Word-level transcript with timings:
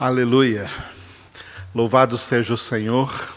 Aleluia. 0.00 0.70
Louvado 1.74 2.16
seja 2.16 2.54
o 2.54 2.56
Senhor 2.56 3.34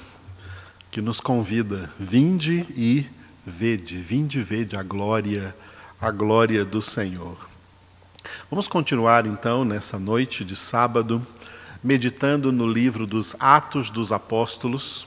que 0.90 1.02
nos 1.02 1.20
convida. 1.20 1.92
Vinde 2.00 2.66
e 2.70 3.06
vede, 3.46 3.98
vinde 3.98 4.40
e 4.40 4.44
vede 4.44 4.78
a 4.78 4.82
glória, 4.82 5.54
a 6.00 6.10
glória 6.10 6.64
do 6.64 6.82
Senhor. 6.82 7.36
Vamos 8.50 8.70
continuar 8.70 9.26
então 9.26 9.66
nessa 9.66 10.00
noite 10.00 10.46
de 10.46 10.56
sábado, 10.56 11.22
meditando 11.84 12.50
no 12.50 12.66
livro 12.66 13.06
dos 13.06 13.36
Atos 13.42 13.90
dos 13.90 14.14
Apóstolos. 14.14 15.06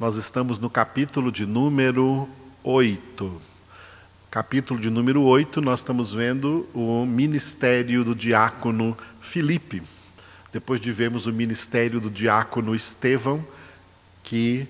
Nós 0.00 0.16
estamos 0.16 0.58
no 0.58 0.68
capítulo 0.68 1.30
de 1.30 1.46
número 1.46 2.28
8. 2.64 3.40
Capítulo 4.28 4.80
de 4.80 4.90
número 4.90 5.22
8, 5.22 5.60
nós 5.60 5.78
estamos 5.78 6.12
vendo 6.12 6.68
o 6.74 7.06
ministério 7.06 8.02
do 8.02 8.12
diácono 8.12 8.98
Filipe 9.20 9.84
depois 10.56 10.80
de 10.80 10.90
vermos 10.90 11.26
o 11.26 11.32
ministério 11.34 12.00
do 12.00 12.08
diácono 12.08 12.74
Estevão, 12.74 13.46
que 14.24 14.66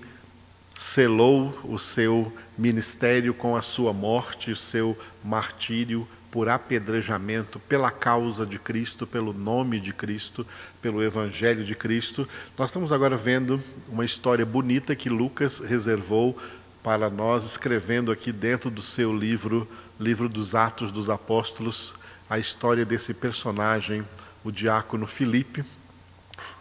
selou 0.77 1.57
o 1.63 1.79
seu 1.79 2.29
ministério 2.57 3.33
com 3.33 3.55
a 3.55 3.61
sua 3.61 3.93
morte, 3.93 4.51
o 4.51 4.55
seu 4.55 4.99
martírio 5.23 6.05
por 6.29 6.49
apedrejamento 6.49 7.57
pela 7.57 7.89
causa 7.89 8.45
de 8.45 8.59
Cristo, 8.59 9.07
pelo 9.07 9.31
nome 9.31 9.79
de 9.79 9.93
Cristo, 9.93 10.45
pelo 10.81 11.01
evangelho 11.01 11.63
de 11.63 11.73
Cristo. 11.73 12.27
Nós 12.57 12.69
estamos 12.69 12.91
agora 12.91 13.15
vendo 13.15 13.57
uma 13.87 14.03
história 14.03 14.45
bonita 14.45 14.93
que 14.93 15.09
Lucas 15.09 15.59
reservou 15.59 16.37
para 16.83 17.09
nós, 17.09 17.45
escrevendo 17.45 18.11
aqui 18.11 18.33
dentro 18.33 18.69
do 18.69 18.81
seu 18.81 19.15
livro, 19.15 19.65
livro 19.97 20.27
dos 20.27 20.53
Atos 20.53 20.91
dos 20.91 21.09
Apóstolos, 21.09 21.93
a 22.29 22.37
história 22.37 22.83
desse 22.83 23.13
personagem, 23.13 24.03
o 24.43 24.51
diácono 24.51 25.05
Filipe, 25.05 25.63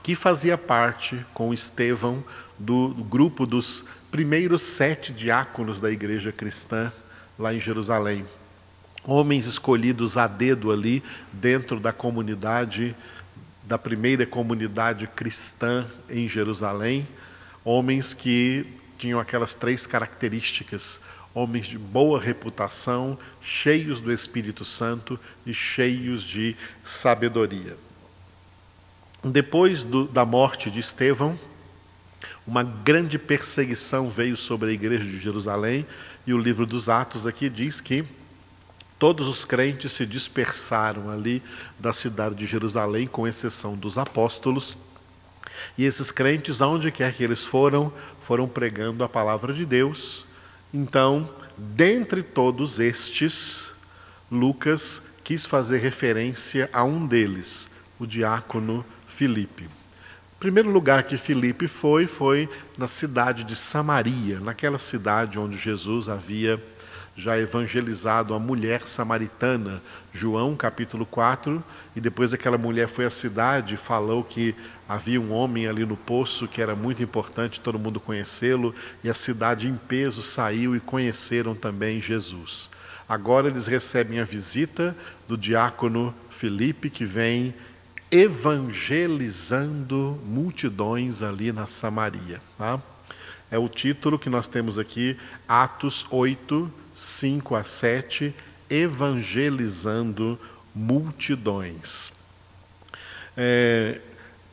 que 0.02 0.14
fazia 0.14 0.56
parte 0.56 1.24
com 1.34 1.52
Estevão 1.52 2.24
do, 2.58 2.88
grupo 2.88 3.46
dos 3.46 3.84
primeiros 4.10 4.62
sete 4.62 5.12
diáconos 5.12 5.80
da 5.80 5.90
igreja 5.90 6.32
cristã 6.32 6.92
lá 7.38 7.52
em 7.52 7.60
Jerusalém. 7.60 8.24
Homens 9.04 9.46
escolhidos 9.46 10.16
a 10.16 10.26
dedo 10.26 10.72
ali 10.72 11.02
dentro 11.32 11.78
da 11.78 11.92
comunidade, 11.92 12.94
da 13.62 13.78
primeira 13.78 14.26
comunidade 14.26 15.06
cristã 15.06 15.86
em 16.08 16.28
Jerusalém, 16.28 17.06
homens 17.64 18.14
que 18.14 18.66
tinham 18.98 19.20
aquelas 19.20 19.54
três 19.54 19.86
características: 19.86 21.00
homens 21.36 21.66
de 21.66 21.76
boa 21.76 22.18
reputação, 22.18 23.18
cheios 23.42 24.00
do 24.00 24.10
Espírito 24.10 24.64
Santo 24.64 25.20
e 25.44 25.52
cheios 25.52 26.22
de 26.22 26.56
sabedoria. 26.82 27.76
Depois 29.22 29.84
do, 29.84 30.08
da 30.08 30.24
morte 30.24 30.70
de 30.70 30.80
Estevão, 30.80 31.38
uma 32.46 32.62
grande 32.62 33.18
perseguição 33.18 34.08
veio 34.08 34.34
sobre 34.34 34.70
a 34.70 34.72
igreja 34.72 35.04
de 35.04 35.20
Jerusalém, 35.20 35.86
e 36.26 36.32
o 36.32 36.38
livro 36.38 36.64
dos 36.64 36.88
Atos 36.88 37.26
aqui 37.26 37.50
diz 37.50 37.82
que 37.82 38.02
todos 38.98 39.28
os 39.28 39.44
crentes 39.44 39.92
se 39.92 40.06
dispersaram 40.06 41.10
ali 41.10 41.42
da 41.78 41.92
cidade 41.92 42.34
de 42.34 42.46
Jerusalém, 42.46 43.06
com 43.06 43.28
exceção 43.28 43.76
dos 43.76 43.98
apóstolos. 43.98 44.74
E 45.76 45.84
esses 45.84 46.10
crentes, 46.10 46.62
aonde 46.62 46.90
quer 46.90 47.12
que 47.12 47.22
eles 47.22 47.44
foram, 47.44 47.92
foram 48.22 48.48
pregando 48.48 49.04
a 49.04 49.08
palavra 49.08 49.52
de 49.52 49.66
Deus. 49.66 50.24
Então, 50.72 51.28
dentre 51.56 52.22
todos 52.22 52.78
estes, 52.78 53.70
Lucas 54.30 55.02
quis 55.22 55.46
fazer 55.46 55.78
referência 55.78 56.68
a 56.72 56.84
um 56.84 57.06
deles, 57.06 57.68
o 57.98 58.06
diácono 58.06 58.84
Filipe. 59.06 59.64
O 60.36 60.38
primeiro 60.38 60.70
lugar 60.70 61.04
que 61.04 61.16
Filipe 61.16 61.66
foi 61.66 62.06
foi 62.06 62.48
na 62.76 62.86
cidade 62.86 63.42
de 63.42 63.56
Samaria, 63.56 64.38
naquela 64.38 64.78
cidade 64.78 65.38
onde 65.38 65.56
Jesus 65.56 66.08
havia 66.08 66.62
já 67.16 67.38
evangelizado 67.38 68.34
a 68.34 68.38
mulher 68.38 68.86
samaritana, 68.86 69.80
João 70.12 70.54
capítulo 70.54 71.06
4, 71.06 71.64
e 71.94 72.00
depois 72.00 72.34
aquela 72.34 72.58
mulher 72.58 72.88
foi 72.88 73.06
à 73.06 73.10
cidade 73.10 73.74
e 73.74 73.78
falou 73.78 74.22
que 74.22 74.54
havia 74.86 75.20
um 75.20 75.32
homem 75.32 75.66
ali 75.66 75.86
no 75.86 75.96
poço 75.96 76.46
que 76.46 76.60
era 76.60 76.76
muito 76.76 77.02
importante 77.02 77.60
todo 77.60 77.78
mundo 77.78 77.98
conhecê-lo, 77.98 78.74
e 79.02 79.08
a 79.08 79.14
cidade 79.14 79.66
em 79.66 79.76
peso 79.76 80.22
saiu 80.22 80.76
e 80.76 80.80
conheceram 80.80 81.54
também 81.54 82.02
Jesus. 82.02 82.68
Agora 83.08 83.48
eles 83.48 83.66
recebem 83.66 84.20
a 84.20 84.24
visita 84.24 84.94
do 85.26 85.38
diácono 85.38 86.14
Filipe 86.28 86.90
que 86.90 87.06
vem 87.06 87.54
evangelizando 88.10 90.20
multidões 90.24 91.22
ali 91.22 91.50
na 91.50 91.66
Samaria. 91.66 92.42
Tá? 92.58 92.78
É 93.50 93.58
o 93.58 93.68
título 93.68 94.18
que 94.18 94.28
nós 94.28 94.46
temos 94.46 94.78
aqui, 94.78 95.16
Atos 95.48 96.04
8, 96.10 96.70
5 96.96 97.54
a 97.54 97.62
7, 97.62 98.34
evangelizando 98.70 100.40
multidões. 100.74 102.10
É, 103.36 104.00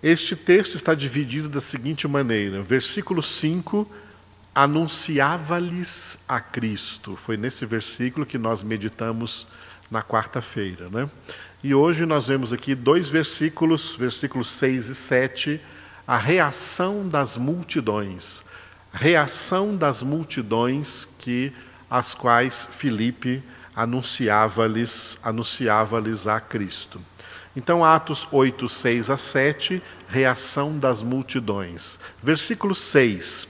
este 0.04 0.36
texto 0.36 0.76
está 0.76 0.94
dividido 0.94 1.48
da 1.48 1.62
seguinte 1.62 2.06
maneira: 2.08 2.62
versículo 2.62 3.24
5, 3.24 3.90
anunciava-lhes 4.54 6.20
a 6.28 6.42
Cristo. 6.42 7.16
Foi 7.16 7.38
nesse 7.38 7.66
versículo 7.66 8.26
que 8.26 8.38
nós 8.38 8.62
meditamos 8.62 9.48
na 9.90 10.04
quarta-feira. 10.04 10.90
Né? 10.90 11.10
E 11.64 11.74
hoje 11.74 12.06
nós 12.06 12.28
vemos 12.28 12.52
aqui 12.52 12.76
dois 12.76 13.08
versículos, 13.08 13.96
versículos 13.96 14.50
6 14.50 14.90
e 14.90 14.96
7, 14.96 15.62
a 16.06 16.18
reação 16.18 17.08
das 17.08 17.38
multidões. 17.38 18.44
Reação 18.92 19.76
das 19.76 20.04
multidões 20.04 21.08
que 21.18 21.54
as 21.94 22.16
quais 22.16 22.68
Filipe 22.72 23.44
anunciava-lhes 23.76 25.20
anunciava-lhes 25.22 26.26
a 26.26 26.40
Cristo. 26.40 27.00
Então, 27.56 27.86
Atos 27.86 28.28
8, 28.32 28.68
6 28.68 29.12
a 29.12 29.18
7, 29.18 29.80
reação 30.10 30.80
das 30.80 31.04
multidões. 31.04 32.00
Versículo 32.22 32.74
6. 32.74 33.48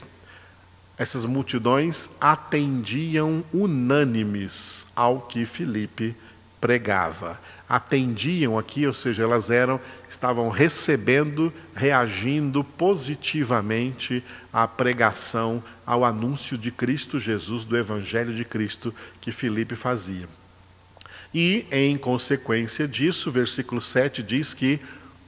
Essas 0.98 1.24
multidões 1.24 2.10
atendiam 2.20 3.42
unânimes 3.50 4.86
ao 4.94 5.22
que 5.22 5.46
Filipe 5.46 6.14
pregava 6.60 7.40
atendiam 7.74 8.56
aqui, 8.56 8.86
ou 8.86 8.94
seja, 8.94 9.24
elas 9.24 9.50
eram 9.50 9.80
estavam 10.08 10.48
recebendo, 10.48 11.52
reagindo 11.74 12.62
positivamente 12.62 14.22
à 14.52 14.68
pregação, 14.68 15.60
ao 15.84 16.04
anúncio 16.04 16.56
de 16.56 16.70
Cristo 16.70 17.18
Jesus, 17.18 17.64
do 17.64 17.76
evangelho 17.76 18.32
de 18.32 18.44
Cristo 18.44 18.94
que 19.20 19.32
Filipe 19.32 19.74
fazia. 19.74 20.28
E 21.34 21.66
em 21.72 21.96
consequência 21.96 22.86
disso, 22.86 23.28
o 23.28 23.32
versículo 23.32 23.80
7 23.80 24.22
diz 24.22 24.54
que 24.54 24.78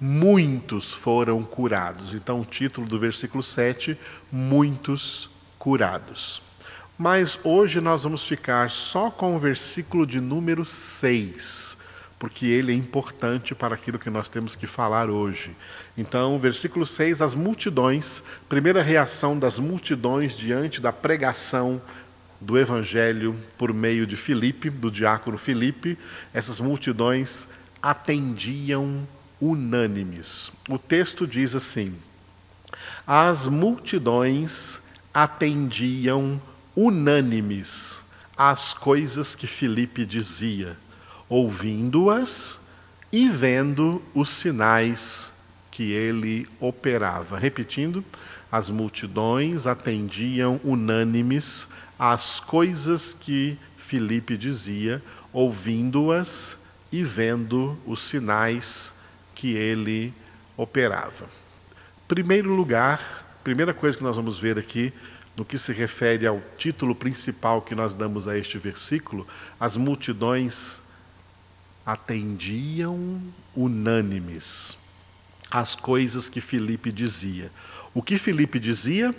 muitos 0.00 0.92
foram 0.92 1.42
curados. 1.42 2.14
Então, 2.14 2.40
o 2.40 2.44
título 2.44 2.86
do 2.86 2.96
versículo 2.96 3.42
7, 3.42 3.98
muitos 4.30 5.28
curados. 5.58 6.40
Mas 6.96 7.36
hoje 7.42 7.80
nós 7.80 8.04
vamos 8.04 8.22
ficar 8.22 8.70
só 8.70 9.10
com 9.10 9.34
o 9.34 9.40
versículo 9.40 10.06
de 10.06 10.20
número 10.20 10.64
6 10.64 11.76
porque 12.18 12.46
ele 12.46 12.72
é 12.72 12.74
importante 12.74 13.54
para 13.54 13.74
aquilo 13.74 13.98
que 13.98 14.08
nós 14.08 14.28
temos 14.28 14.56
que 14.56 14.66
falar 14.66 15.10
hoje. 15.10 15.54
Então, 15.96 16.38
versículo 16.38 16.86
6, 16.86 17.20
as 17.20 17.34
multidões, 17.34 18.22
primeira 18.48 18.82
reação 18.82 19.38
das 19.38 19.58
multidões 19.58 20.36
diante 20.36 20.80
da 20.80 20.92
pregação 20.92 21.80
do 22.40 22.58
evangelho 22.58 23.36
por 23.58 23.72
meio 23.72 24.06
de 24.06 24.16
Filipe, 24.16 24.70
do 24.70 24.90
diácono 24.90 25.36
Filipe, 25.36 25.98
essas 26.32 26.58
multidões 26.58 27.48
atendiam 27.82 29.06
unânimes. 29.40 30.50
O 30.68 30.78
texto 30.78 31.26
diz 31.26 31.54
assim: 31.54 31.94
As 33.06 33.46
multidões 33.46 34.80
atendiam 35.12 36.40
unânimes 36.74 38.02
às 38.36 38.72
coisas 38.74 39.34
que 39.34 39.46
Filipe 39.46 40.04
dizia 40.04 40.76
ouvindo-as 41.28 42.60
e 43.12 43.28
vendo 43.28 44.02
os 44.14 44.28
sinais 44.28 45.32
que 45.70 45.92
ele 45.92 46.46
operava. 46.60 47.38
Repetindo, 47.38 48.04
as 48.50 48.70
multidões 48.70 49.66
atendiam 49.66 50.60
unânimes 50.64 51.68
às 51.98 52.40
coisas 52.40 53.12
que 53.12 53.58
Filipe 53.76 54.36
dizia, 54.36 55.02
ouvindo-as 55.32 56.58
e 56.90 57.02
vendo 57.02 57.76
os 57.86 58.00
sinais 58.00 58.92
que 59.34 59.54
ele 59.54 60.12
operava. 60.56 61.26
Primeiro 62.08 62.54
lugar, 62.54 63.38
primeira 63.44 63.74
coisa 63.74 63.98
que 63.98 64.04
nós 64.04 64.16
vamos 64.16 64.38
ver 64.38 64.58
aqui 64.58 64.92
no 65.36 65.44
que 65.44 65.58
se 65.58 65.72
refere 65.72 66.26
ao 66.26 66.40
título 66.56 66.94
principal 66.94 67.60
que 67.60 67.74
nós 67.74 67.92
damos 67.92 68.26
a 68.26 68.38
este 68.38 68.56
versículo, 68.56 69.26
as 69.60 69.76
multidões 69.76 70.80
atendiam 71.86 73.22
unânimes. 73.54 74.76
as 75.50 75.74
coisas 75.74 76.28
que 76.28 76.40
Filipe 76.40 76.90
dizia. 76.92 77.50
O 77.94 78.02
que 78.02 78.18
Filipe 78.18 78.58
dizia? 78.58 79.14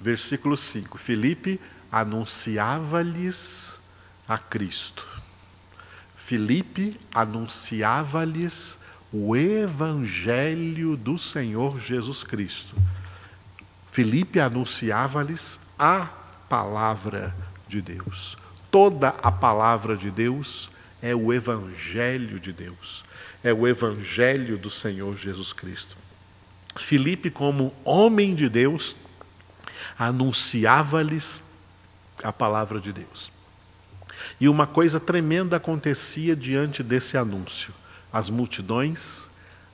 Versículo 0.00 0.56
5: 0.56 0.98
Filipe 0.98 1.60
anunciava-lhes 1.90 3.80
a 4.28 4.36
Cristo. 4.36 5.06
Filipe 6.16 6.98
anunciava-lhes 7.14 8.78
o 9.12 9.36
evangelho 9.36 10.96
do 10.96 11.16
Senhor 11.16 11.78
Jesus 11.78 12.24
Cristo. 12.24 12.74
Filipe 13.92 14.40
anunciava-lhes 14.40 15.60
a 15.78 16.06
palavra 16.48 17.34
de 17.68 17.80
Deus. 17.80 18.36
Toda 18.70 19.10
a 19.22 19.30
palavra 19.30 19.96
de 19.96 20.10
Deus 20.10 20.68
é 21.02 21.14
o 21.14 21.32
evangelho 21.32 22.40
de 22.40 22.52
Deus. 22.52 23.04
É 23.42 23.52
o 23.52 23.66
evangelho 23.66 24.58
do 24.58 24.70
Senhor 24.70 25.16
Jesus 25.16 25.52
Cristo. 25.52 25.96
Filipe, 26.76 27.30
como 27.30 27.74
homem 27.84 28.34
de 28.34 28.48
Deus, 28.48 28.96
anunciava-lhes 29.98 31.42
a 32.22 32.32
palavra 32.32 32.80
de 32.80 32.92
Deus. 32.92 33.30
E 34.40 34.48
uma 34.48 34.66
coisa 34.66 35.00
tremenda 35.00 35.56
acontecia 35.56 36.36
diante 36.36 36.82
desse 36.82 37.16
anúncio. 37.16 37.72
As 38.12 38.28
multidões 38.28 39.28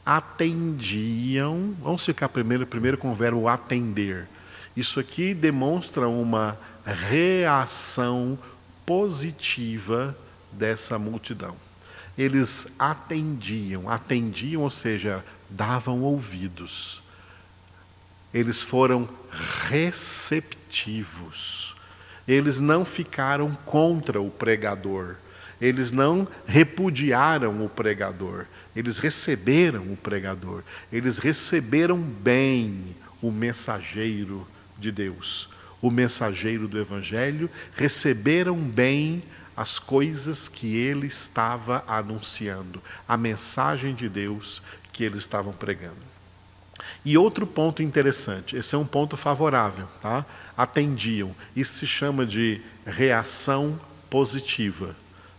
atendiam. 0.05 1.75
Vamos 1.81 2.05
ficar 2.05 2.29
primeiro, 2.29 2.67
primeiro 2.67 2.99
com 2.99 3.11
o 3.11 3.15
verbo 3.15 3.49
atender. 3.49 4.29
Isso 4.77 5.01
aqui 5.01 5.35
demonstra 5.35 6.09
uma 6.09 6.57
reação 6.85 8.39
positiva 8.87 10.17
dessa 10.53 10.99
multidão. 10.99 11.57
Eles 12.17 12.67
atendiam, 12.79 13.89
atendiam, 13.89 14.63
ou 14.63 14.71
seja, 14.71 15.25
davam 15.49 16.03
ouvidos. 16.03 17.03
Eles 18.33 18.63
foram 18.63 19.09
receptivos. 19.69 21.75
Eles 22.27 22.59
não 22.61 22.85
ficaram 22.85 23.53
contra 23.65 24.21
o 24.21 24.31
pregador. 24.31 25.17
Eles 25.61 25.93
não 25.93 26.27
repudiaram 26.47 27.65
o 27.65 27.69
pregador. 27.69 28.47
Eles 28.75 28.99
receberam 28.99 29.93
o 29.93 29.97
pregador. 29.97 30.63
Eles 30.93 31.19
receberam 31.19 31.99
bem 31.99 32.97
o 33.21 33.31
mensageiro 33.31 34.47
de 34.79 34.91
Deus, 34.91 35.49
o 35.81 35.91
mensageiro 35.91 36.67
do 36.67 36.81
Evangelho. 36.81 37.49
Receberam 37.77 38.57
bem 38.57 39.23
as 39.63 39.79
coisas 39.79 40.49
que 40.49 40.77
ele 40.77 41.07
estava 41.07 41.85
anunciando, 41.87 42.83
a 43.07 43.17
mensagem 43.17 43.95
de 43.95 44.09
Deus 44.09 44.61
que 44.93 45.05
eles 45.05 45.21
estavam 45.21 45.53
pregando. 45.53 46.03
E 47.05 47.17
outro 47.17 47.47
ponto 47.47 47.81
interessante, 47.81 48.57
esse 48.57 48.75
é 48.75 48.79
um 48.79 48.85
ponto 48.85 49.17
favorável, 49.17 49.87
tá? 50.01 50.27
Atendiam. 50.57 51.33
Isso 51.55 51.75
se 51.75 51.87
chama 51.87 52.27
de 52.27 52.61
reação 52.85 53.79
positiva. 54.11 54.97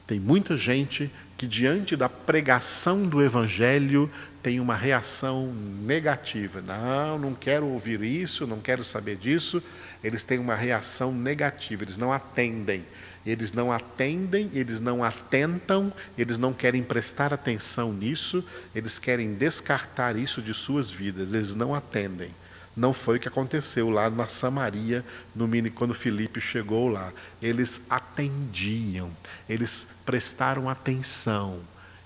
Tem 0.07 0.21
muita 0.21 0.55
gente 0.55 1.11
que, 1.37 1.45
diante 1.45 1.97
da 1.97 2.07
pregação 2.07 3.05
do 3.05 3.21
Evangelho, 3.21 4.09
tem 4.41 4.61
uma 4.61 4.75
reação 4.75 5.53
negativa. 5.81 6.61
Não, 6.61 7.19
não 7.19 7.33
quero 7.33 7.65
ouvir 7.65 8.01
isso, 8.01 8.47
não 8.47 8.61
quero 8.61 8.85
saber 8.85 9.17
disso. 9.17 9.61
Eles 10.01 10.23
têm 10.23 10.39
uma 10.39 10.55
reação 10.55 11.13
negativa, 11.13 11.83
eles 11.83 11.97
não 11.97 12.13
atendem. 12.13 12.85
Eles 13.25 13.53
não 13.53 13.71
atendem, 13.71 14.49
eles 14.53 14.81
não 14.81 15.03
atentam, 15.03 15.93
eles 16.17 16.37
não 16.37 16.53
querem 16.53 16.83
prestar 16.83 17.33
atenção 17.33 17.93
nisso, 17.93 18.43
eles 18.75 18.99
querem 18.99 19.33
descartar 19.33 20.17
isso 20.17 20.41
de 20.41 20.53
suas 20.53 20.91
vidas, 20.91 21.33
eles 21.33 21.55
não 21.55 21.73
atendem. 21.73 22.31
Não 22.75 22.91
foi 22.91 23.17
o 23.17 23.19
que 23.19 23.27
aconteceu 23.27 23.89
lá 23.89 24.09
na 24.09 24.27
Samaria, 24.27 25.05
no 25.35 25.47
mini, 25.47 25.69
quando 25.69 25.93
Filipe 25.93 26.41
chegou 26.41 26.89
lá. 26.89 27.13
Eles 27.41 27.81
atendiam, 27.89 29.11
eles 29.47 29.85
prestaram 30.03 30.67
atenção, 30.67 31.59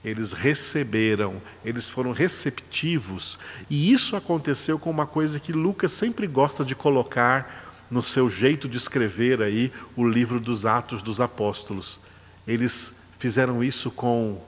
eles 0.04 0.34
receberam, 0.34 1.42
eles 1.64 1.88
foram 1.88 2.12
receptivos. 2.12 3.40
E 3.70 3.92
isso 3.92 4.16
aconteceu 4.16 4.78
com 4.78 4.90
uma 4.90 5.08
coisa 5.08 5.40
que 5.40 5.54
Lucas 5.54 5.94
sempre 5.94 6.28
gosta 6.28 6.66
de 6.66 6.76
colocar 6.76 7.67
no 7.90 8.04
seu 8.04 8.30
jeito 8.30 8.68
de 8.68 8.78
escrever 8.78 9.42
aí 9.42 9.72
o 9.96 10.08
livro 10.08 10.40
dos 10.40 10.66
Atos 10.66 11.02
dos 11.02 11.22
Apóstolos. 11.22 12.00
Eles 12.48 12.94
fizeram 13.18 13.64
isso 13.64 13.90
com 13.90 14.42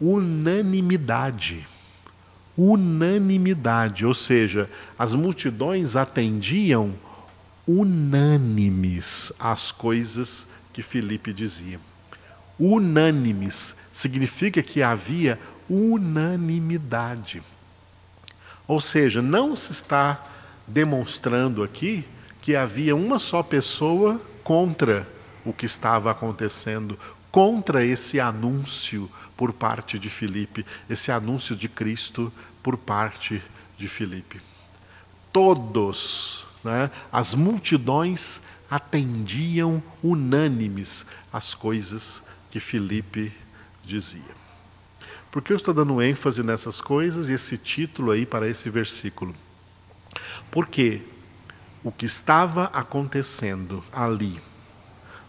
unanimidade. 0.00 1.66
Unanimidade, 2.56 4.06
ou 4.06 4.14
seja, 4.14 4.70
as 4.98 5.14
multidões 5.14 5.96
atendiam 5.96 6.94
unânimes 7.66 9.32
às 9.38 9.72
coisas 9.72 10.46
que 10.72 10.82
Filipe 10.82 11.32
dizia. 11.32 11.80
Unânimes 12.58 13.74
significa 13.92 14.62
que 14.62 14.82
havia 14.82 15.38
unanimidade. 15.68 17.42
Ou 18.68 18.80
seja, 18.80 19.20
não 19.20 19.56
se 19.56 19.72
está 19.72 20.22
demonstrando 20.66 21.62
aqui 21.62 22.04
que 22.44 22.54
havia 22.54 22.94
uma 22.94 23.18
só 23.18 23.42
pessoa 23.42 24.20
contra 24.42 25.08
o 25.46 25.52
que 25.54 25.64
estava 25.64 26.10
acontecendo, 26.10 26.98
contra 27.30 27.82
esse 27.82 28.20
anúncio 28.20 29.10
por 29.34 29.50
parte 29.50 29.98
de 29.98 30.10
Filipe, 30.10 30.66
esse 30.88 31.10
anúncio 31.10 31.56
de 31.56 31.70
Cristo 31.70 32.30
por 32.62 32.76
parte 32.76 33.42
de 33.78 33.88
Filipe. 33.88 34.42
Todos, 35.32 36.44
né, 36.62 36.90
as 37.10 37.32
multidões 37.32 38.42
atendiam 38.70 39.82
unânimes 40.02 41.06
as 41.32 41.54
coisas 41.54 42.22
que 42.50 42.60
Filipe 42.60 43.32
dizia. 43.82 44.20
Por 45.30 45.40
que 45.40 45.50
eu 45.50 45.56
estou 45.56 45.72
dando 45.72 46.02
ênfase 46.02 46.42
nessas 46.42 46.78
coisas 46.78 47.30
e 47.30 47.32
esse 47.32 47.56
título 47.56 48.10
aí 48.10 48.26
para 48.26 48.46
esse 48.46 48.68
versículo? 48.68 49.34
Porque 50.50 51.00
o 51.84 51.92
que 51.92 52.06
estava 52.06 52.64
acontecendo 52.72 53.84
ali. 53.92 54.40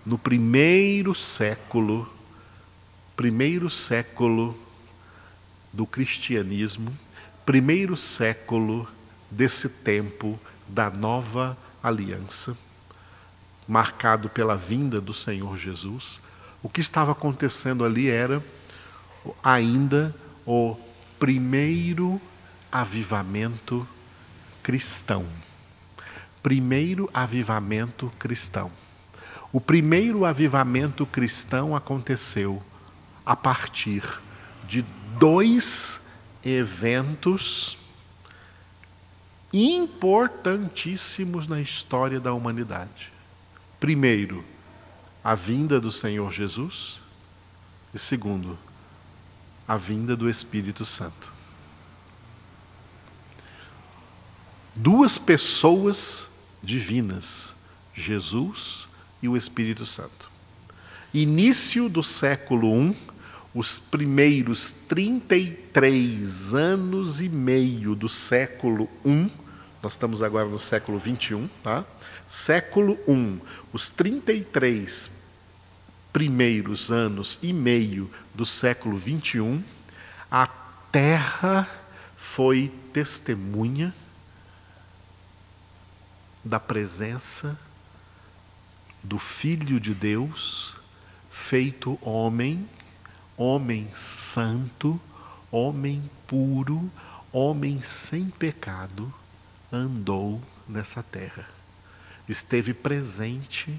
No 0.06 0.18
primeiro 0.18 1.13
século, 1.13 2.10
primeiro 3.13 3.69
século 3.69 4.57
do 5.74 5.86
cristianismo, 5.86 6.98
primeiro 7.46 7.98
século 7.98 8.88
desse 9.30 9.68
tempo 9.68 10.40
da 10.66 10.90
nova 10.90 11.57
aliança, 11.83 12.57
marcado 13.68 14.30
pela 14.30 14.56
vinda 14.56 15.02
do 15.02 15.14
Senhor 15.14 15.57
Jesus, 15.57 16.21
o 16.64 16.69
que 16.69 16.80
estava 16.80 17.12
acontecendo 17.12 17.83
ali 17.83 18.09
era 18.09 18.42
ainda 19.44 20.16
o 20.45 20.78
primeiro 21.19 22.21
avivamento 22.71 23.85
cristão 24.64 25.26
primeiro 26.45 27.09
avivamento 27.11 28.14
cristão. 28.19 28.71
O 29.52 29.59
primeiro 29.59 30.25
avivamento 30.25 31.04
cristão 31.04 31.75
aconteceu 31.75 32.61
a 33.25 33.35
partir 33.35 34.04
de 34.68 34.85
dois 35.18 36.06
eventos 36.45 37.80
importantíssimos 39.52 41.47
na 41.47 41.59
história 41.59 42.19
da 42.19 42.31
humanidade. 42.31 43.11
Primeiro, 43.80 44.45
a 45.23 45.33
vinda 45.33 45.81
do 45.81 45.92
Senhor 45.92 46.31
Jesus, 46.31 46.99
e 47.92 47.97
segundo, 47.97 48.56
a 49.68 49.75
vinda 49.78 50.16
do 50.16 50.30
Espírito 50.30 50.85
Santo. 50.85 51.33
Duas 54.75 55.18
pessoas 55.18 56.34
divinas, 56.66 57.56
Jesus 57.94 58.88
e 59.22 59.30
o 59.30 59.38
Espírito 59.38 59.86
Santo. 59.86 60.30
Início 61.14 61.88
do 61.88 62.04
século 62.04 62.90
I, 62.90 62.95
os 63.54 63.80
primeiros 63.80 64.74
33 64.90 66.54
anos 66.54 67.22
e 67.22 67.30
meio 67.30 67.95
do 67.95 68.10
século 68.10 68.90
I, 69.06 69.31
nós 69.81 69.94
estamos 69.94 70.22
agora 70.22 70.50
no 70.50 70.60
século 70.60 70.98
21, 70.98 71.48
tá? 71.64 71.86
Século 72.28 72.98
I, 73.07 73.40
os 73.72 73.90
33 73.90 75.12
primeiros 76.12 76.92
anos 76.92 77.38
e 77.42 77.54
meio 77.54 78.10
do 78.34 78.45
século 78.45 78.98
21, 78.98 79.64
a 80.30 80.48
terra 80.92 81.69
foi 82.18 82.72
testemunha 82.92 83.94
da 86.45 86.59
presença 86.59 87.59
do 89.04 89.18
Filho 89.18 89.80
de 89.80 89.95
Deus, 89.95 90.75
feito 91.31 91.97
homem, 92.04 92.69
homem 93.35 93.90
santo, 93.95 95.02
homem 95.52 96.07
puro, 96.28 96.90
homem 97.31 97.81
sem 97.81 98.30
pecado, 98.30 99.11
andou 99.71 100.40
nessa 100.69 101.02
terra, 101.02 101.47
esteve 102.30 102.75
presente 102.75 103.73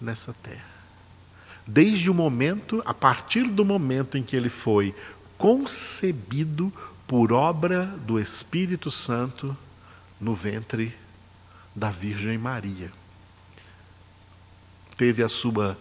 nessa 0.00 0.32
terra. 0.32 0.78
Desde 1.64 2.10
o 2.10 2.14
momento, 2.14 2.82
a 2.84 2.94
partir 2.94 3.44
do 3.44 3.64
momento 3.64 4.18
em 4.18 4.24
que 4.24 4.34
ele 4.34 4.48
foi 4.48 4.94
concebido 5.36 6.72
por 7.06 7.32
obra 7.32 7.86
do 7.86 8.18
Espírito 8.18 8.90
Santo 8.90 9.56
no 10.20 10.34
ventre 10.34 10.94
da 11.78 11.90
Virgem 11.90 12.36
Maria. 12.36 12.90
Teve 14.96 15.22
a 15.22 15.28
sua 15.28 15.78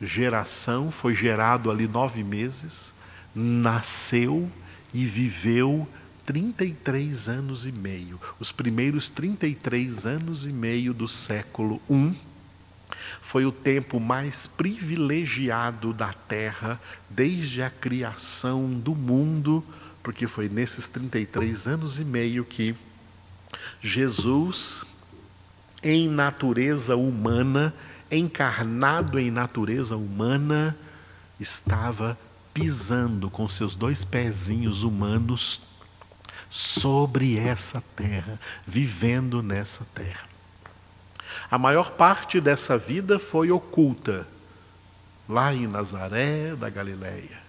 geração, 0.00 0.90
foi 0.90 1.14
gerado 1.14 1.70
ali 1.70 1.88
nove 1.88 2.22
meses, 2.22 2.94
nasceu 3.34 4.50
e 4.92 5.06
viveu 5.06 5.88
33 6.26 7.28
anos 7.28 7.66
e 7.66 7.72
meio, 7.72 8.20
os 8.38 8.52
primeiros 8.52 9.08
33 9.08 10.06
anos 10.06 10.44
e 10.44 10.52
meio 10.52 10.92
do 10.92 11.08
século 11.08 11.80
I. 11.90 12.14
Foi 13.22 13.46
o 13.46 13.52
tempo 13.52 13.98
mais 13.98 14.46
privilegiado 14.46 15.94
da 15.94 16.12
terra 16.12 16.80
desde 17.08 17.62
a 17.62 17.70
criação 17.70 18.68
do 18.68 18.94
mundo, 18.94 19.64
porque 20.02 20.26
foi 20.26 20.48
nesses 20.48 20.88
33 20.88 21.66
anos 21.66 21.98
e 21.98 22.04
meio 22.04 22.44
que 22.44 22.74
Jesus, 23.80 24.84
em 25.82 26.08
natureza 26.08 26.96
humana, 26.96 27.74
encarnado 28.10 29.18
em 29.18 29.30
natureza 29.30 29.96
humana, 29.96 30.76
estava 31.40 32.16
pisando 32.54 33.30
com 33.30 33.48
seus 33.48 33.74
dois 33.74 34.04
pezinhos 34.04 34.82
humanos 34.82 35.60
sobre 36.50 37.38
essa 37.38 37.82
terra, 37.96 38.38
vivendo 38.66 39.42
nessa 39.42 39.86
terra. 39.94 40.28
A 41.50 41.58
maior 41.58 41.92
parte 41.92 42.40
dessa 42.40 42.76
vida 42.76 43.18
foi 43.18 43.50
oculta, 43.50 44.26
lá 45.28 45.52
em 45.54 45.66
Nazaré 45.66 46.54
da 46.54 46.68
Galileia. 46.68 47.40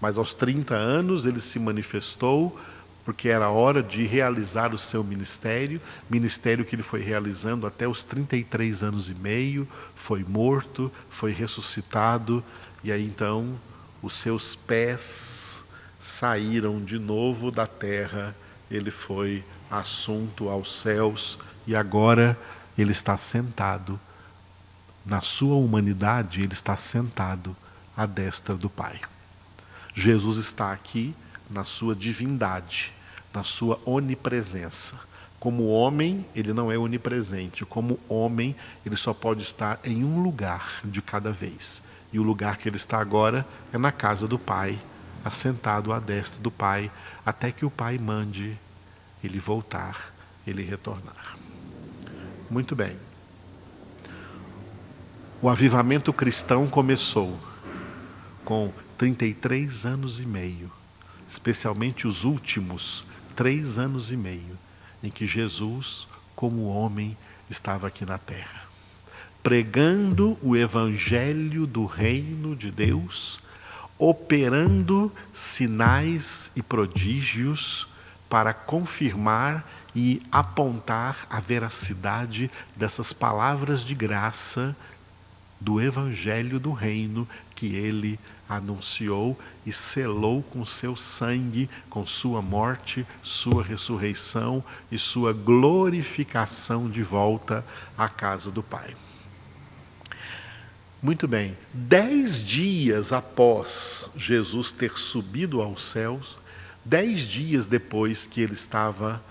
Mas 0.00 0.16
aos 0.16 0.34
30 0.34 0.74
anos 0.74 1.26
ele 1.26 1.40
se 1.40 1.58
manifestou 1.58 2.58
porque 3.04 3.28
era 3.28 3.48
hora 3.48 3.82
de 3.82 4.06
realizar 4.06 4.74
o 4.74 4.78
seu 4.78 5.02
ministério, 5.02 5.80
ministério 6.08 6.64
que 6.64 6.74
ele 6.74 6.82
foi 6.82 7.00
realizando 7.00 7.66
até 7.66 7.88
os 7.88 8.02
33 8.02 8.82
anos 8.82 9.08
e 9.08 9.14
meio, 9.14 9.66
foi 9.94 10.24
morto, 10.24 10.92
foi 11.08 11.32
ressuscitado, 11.32 12.44
e 12.84 12.92
aí 12.92 13.04
então 13.04 13.58
os 14.02 14.16
seus 14.16 14.54
pés 14.54 15.64
saíram 15.98 16.82
de 16.82 16.98
novo 16.98 17.50
da 17.50 17.66
terra, 17.66 18.34
ele 18.70 18.90
foi 18.90 19.44
assunto 19.70 20.48
aos 20.48 20.80
céus 20.80 21.38
e 21.66 21.76
agora 21.76 22.38
ele 22.76 22.92
está 22.92 23.16
sentado 23.16 24.00
na 25.04 25.20
sua 25.20 25.56
humanidade, 25.56 26.42
ele 26.42 26.52
está 26.52 26.76
sentado 26.76 27.56
à 27.96 28.06
destra 28.06 28.56
do 28.56 28.68
Pai. 28.68 29.00
Jesus 29.94 30.38
está 30.38 30.72
aqui 30.72 31.14
na 31.50 31.64
sua 31.64 31.94
divindade, 31.94 32.92
na 33.34 33.42
sua 33.42 33.80
onipresença. 33.84 34.94
Como 35.38 35.68
homem, 35.68 36.24
ele 36.34 36.52
não 36.52 36.70
é 36.70 36.78
onipresente. 36.78 37.64
Como 37.64 37.98
homem, 38.08 38.54
ele 38.84 38.96
só 38.96 39.12
pode 39.12 39.42
estar 39.42 39.80
em 39.82 40.04
um 40.04 40.22
lugar 40.22 40.80
de 40.84 41.00
cada 41.02 41.32
vez. 41.32 41.82
E 42.12 42.18
o 42.18 42.22
lugar 42.22 42.56
que 42.56 42.68
ele 42.68 42.76
está 42.76 43.00
agora 43.00 43.46
é 43.72 43.78
na 43.78 43.90
casa 43.90 44.28
do 44.28 44.38
Pai, 44.38 44.78
assentado 45.24 45.92
à 45.92 45.98
destra 45.98 46.40
do 46.40 46.50
Pai, 46.50 46.90
até 47.24 47.50
que 47.50 47.64
o 47.64 47.70
Pai 47.70 47.98
mande 47.98 48.56
ele 49.22 49.38
voltar, 49.38 50.12
ele 50.46 50.62
retornar. 50.62 51.36
Muito 52.50 52.74
bem. 52.74 52.96
O 55.40 55.48
avivamento 55.48 56.12
cristão 56.12 56.66
começou 56.66 57.38
com 58.44 58.70
33 58.98 59.86
anos 59.86 60.20
e 60.20 60.26
meio, 60.26 60.70
especialmente 61.30 62.08
os 62.08 62.24
últimos 62.24 63.04
três 63.36 63.78
anos 63.78 64.10
e 64.10 64.16
meio, 64.16 64.58
em 65.02 65.10
que 65.10 65.26
Jesus, 65.26 66.08
como 66.34 66.66
homem, 66.66 67.16
estava 67.48 67.86
aqui 67.86 68.04
na 68.04 68.18
terra, 68.18 68.64
pregando 69.42 70.36
o 70.42 70.56
evangelho 70.56 71.66
do 71.66 71.86
reino 71.86 72.56
de 72.56 72.70
Deus, 72.70 73.40
operando 73.96 75.12
sinais 75.32 76.50
e 76.56 76.62
prodígios 76.62 77.86
para 78.28 78.52
confirmar 78.52 79.64
e 79.94 80.22
apontar 80.30 81.26
a 81.30 81.40
veracidade 81.40 82.50
dessas 82.76 83.12
palavras 83.12 83.84
de 83.84 83.94
graça 83.94 84.76
do 85.60 85.80
evangelho 85.80 86.58
do 86.58 86.72
reino 86.72 87.28
que 87.54 87.74
ele 87.74 88.18
anunciou 88.50 89.38
e 89.64 89.72
selou 89.72 90.42
com 90.42 90.66
seu 90.66 90.96
sangue, 90.96 91.70
com 91.88 92.04
sua 92.04 92.42
morte, 92.42 93.06
sua 93.22 93.62
ressurreição 93.62 94.62
e 94.90 94.98
sua 94.98 95.32
glorificação 95.32 96.90
de 96.90 97.00
volta 97.00 97.64
à 97.96 98.08
casa 98.08 98.50
do 98.50 98.60
Pai. 98.60 98.96
Muito 101.00 101.28
bem, 101.28 101.56
dez 101.72 102.44
dias 102.44 103.12
após 103.12 104.10
Jesus 104.16 104.72
ter 104.72 104.98
subido 104.98 105.62
aos 105.62 105.84
céus, 105.84 106.36
dez 106.84 107.20
dias 107.20 107.68
depois 107.68 108.26
que 108.26 108.40
ele 108.40 108.54
estava 108.54 109.22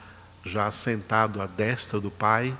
já 0.45 0.71
sentado 0.71 1.41
à 1.41 1.45
destra 1.45 1.99
do 1.99 2.09
Pai, 2.09 2.57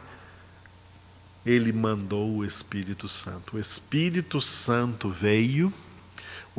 ele 1.46 1.72
mandou 1.72 2.36
o 2.36 2.46
Espírito 2.46 3.08
Santo. 3.08 3.56
O 3.56 3.60
Espírito 3.60 4.42
Santo 4.42 5.10
veio 5.10 5.74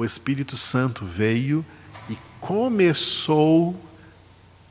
o 0.00 0.04
Espírito 0.04 0.56
Santo 0.56 1.04
veio 1.04 1.64
e 2.08 2.16
começou 2.40 3.78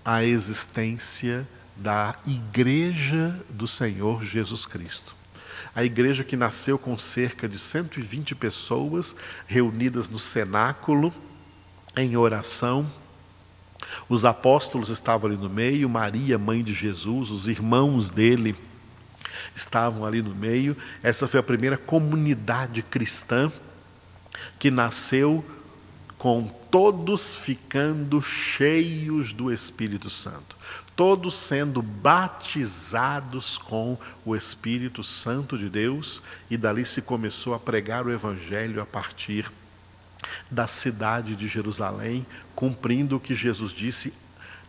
a 0.03 0.23
existência 0.23 1.47
da 1.75 2.15
Igreja 2.25 3.39
do 3.47 3.67
Senhor 3.67 4.23
Jesus 4.23 4.65
Cristo. 4.65 5.13
A 5.75 5.83
igreja 5.83 6.23
que 6.23 6.35
nasceu 6.35 6.79
com 6.79 6.97
cerca 6.97 7.47
de 7.47 7.59
120 7.59 8.33
pessoas 8.33 9.15
reunidas 9.45 10.09
no 10.09 10.17
cenáculo, 10.17 11.13
em 11.95 12.17
oração. 12.17 12.89
Os 14.09 14.25
apóstolos 14.25 14.89
estavam 14.89 15.29
ali 15.29 15.39
no 15.39 15.47
meio, 15.47 15.87
Maria, 15.87 16.39
mãe 16.39 16.63
de 16.63 16.73
Jesus, 16.73 17.29
os 17.29 17.47
irmãos 17.47 18.09
dele 18.09 18.55
estavam 19.55 20.03
ali 20.03 20.23
no 20.23 20.33
meio. 20.33 20.75
Essa 21.03 21.27
foi 21.27 21.39
a 21.39 21.43
primeira 21.43 21.77
comunidade 21.77 22.81
cristã 22.81 23.51
que 24.57 24.69
nasceu 24.69 25.43
com 26.17 26.43
todos 26.69 27.35
ficando 27.35 28.21
cheios 28.21 29.31
do 29.31 29.51
Espírito 29.51 30.09
Santo, 30.09 30.55
todos 30.95 31.33
sendo 31.33 31.81
batizados 31.81 33.57
com 33.57 33.97
o 34.25 34.35
Espírito 34.35 35.01
Santo 35.01 35.57
de 35.57 35.69
Deus, 35.69 36.21
e 36.49 36.57
dali 36.57 36.85
se 36.85 37.01
começou 37.01 37.53
a 37.53 37.59
pregar 37.59 38.05
o 38.05 38.11
Evangelho 38.11 38.81
a 38.81 38.85
partir 38.85 39.49
da 40.51 40.67
cidade 40.67 41.37
de 41.37 41.47
Jerusalém, 41.47 42.25
cumprindo 42.53 43.15
o 43.15 43.19
que 43.19 43.33
Jesus 43.33 43.71
disse 43.71 44.13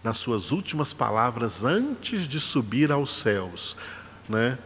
nas 0.05 0.19
suas 0.19 0.53
últimas 0.53 0.93
palavras 0.93 1.65
antes 1.65 2.29
de 2.29 2.39
subir 2.39 2.93
aos 2.93 3.19
céus, 3.19 3.77
né? 4.29 4.57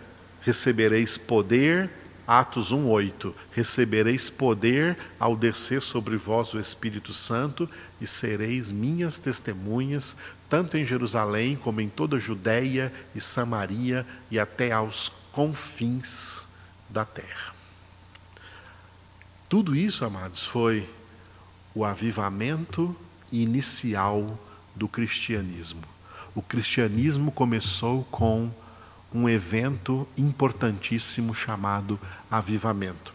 Recebereis 0.42 1.16
poder 1.16 1.90
Atos 2.26 2.72
1:8 2.72 3.32
Recebereis 3.52 4.30
poder 4.30 4.96
ao 5.18 5.36
descer 5.36 5.82
sobre 5.82 6.16
vós 6.16 6.54
o 6.54 6.60
Espírito 6.60 7.12
Santo 7.12 7.68
e 8.00 8.06
sereis 8.06 8.70
minhas 8.70 9.18
testemunhas 9.18 10.16
tanto 10.48 10.76
em 10.76 10.84
Jerusalém 10.84 11.56
como 11.56 11.80
em 11.80 11.88
toda 11.88 12.14
a 12.14 12.20
Judéia 12.20 12.92
e 13.12 13.20
Samaria 13.20 14.06
e 14.30 14.38
até 14.38 14.70
aos 14.70 15.10
confins 15.32 16.46
da 16.88 17.04
terra. 17.04 17.52
Tudo 19.48 19.74
isso, 19.74 20.04
amados, 20.04 20.46
foi 20.46 20.88
o 21.74 21.84
avivamento 21.84 22.94
inicial 23.32 24.38
do 24.76 24.86
cristianismo. 24.86 25.82
O 26.36 26.42
cristianismo 26.42 27.32
começou 27.32 28.04
com 28.04 28.48
um 29.14 29.28
evento 29.28 30.08
importantíssimo 30.18 31.32
chamado 31.32 31.98
avivamento. 32.28 33.14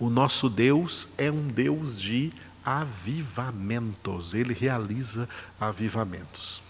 O 0.00 0.10
nosso 0.10 0.50
Deus 0.50 1.08
é 1.16 1.30
um 1.30 1.46
Deus 1.46 2.00
de 2.00 2.32
avivamentos, 2.64 4.34
ele 4.34 4.52
realiza 4.52 5.28
avivamentos. 5.60 6.60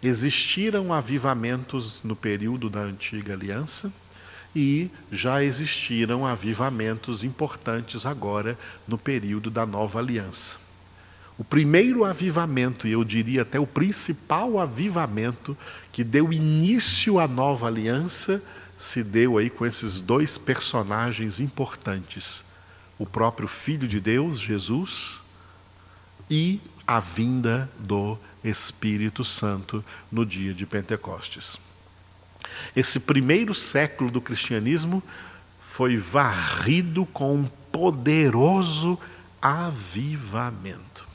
Existiram 0.00 0.92
avivamentos 0.92 2.00
no 2.02 2.14
período 2.14 2.70
da 2.70 2.80
antiga 2.80 3.32
aliança 3.32 3.92
e 4.54 4.90
já 5.10 5.42
existiram 5.42 6.26
avivamentos 6.26 7.24
importantes 7.24 8.06
agora 8.06 8.58
no 8.86 8.98
período 8.98 9.50
da 9.50 9.66
nova 9.66 9.98
aliança. 9.98 10.61
O 11.42 11.44
primeiro 11.44 12.04
avivamento, 12.04 12.86
e 12.86 12.92
eu 12.92 13.02
diria 13.02 13.42
até 13.42 13.58
o 13.58 13.66
principal 13.66 14.60
avivamento 14.60 15.58
que 15.90 16.04
deu 16.04 16.32
início 16.32 17.18
à 17.18 17.26
nova 17.26 17.66
aliança, 17.66 18.40
se 18.78 19.02
deu 19.02 19.36
aí 19.36 19.50
com 19.50 19.66
esses 19.66 20.00
dois 20.00 20.38
personagens 20.38 21.40
importantes: 21.40 22.44
o 22.96 23.04
próprio 23.04 23.48
Filho 23.48 23.88
de 23.88 23.98
Deus, 23.98 24.38
Jesus, 24.38 25.20
e 26.30 26.60
a 26.86 27.00
vinda 27.00 27.68
do 27.76 28.16
Espírito 28.44 29.24
Santo 29.24 29.84
no 30.12 30.24
dia 30.24 30.54
de 30.54 30.64
Pentecostes. 30.64 31.58
Esse 32.76 33.00
primeiro 33.00 33.52
século 33.52 34.12
do 34.12 34.20
cristianismo 34.20 35.02
foi 35.72 35.96
varrido 35.96 37.04
com 37.04 37.34
um 37.34 37.44
poderoso 37.72 38.96
avivamento, 39.42 41.10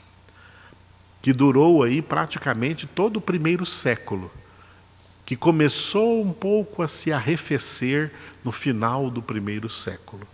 que 1.20 1.32
durou 1.32 1.82
aí 1.82 2.00
praticamente 2.00 2.86
todo 2.86 3.16
o 3.16 3.20
primeiro 3.20 3.66
século, 3.66 4.30
que 5.26 5.36
começou 5.36 6.22
um 6.22 6.32
pouco 6.32 6.82
a 6.82 6.88
se 6.88 7.12
arrefecer 7.12 8.12
no 8.44 8.52
final 8.52 9.10
do 9.10 9.20
primeiro 9.20 9.68
século, 9.68 10.26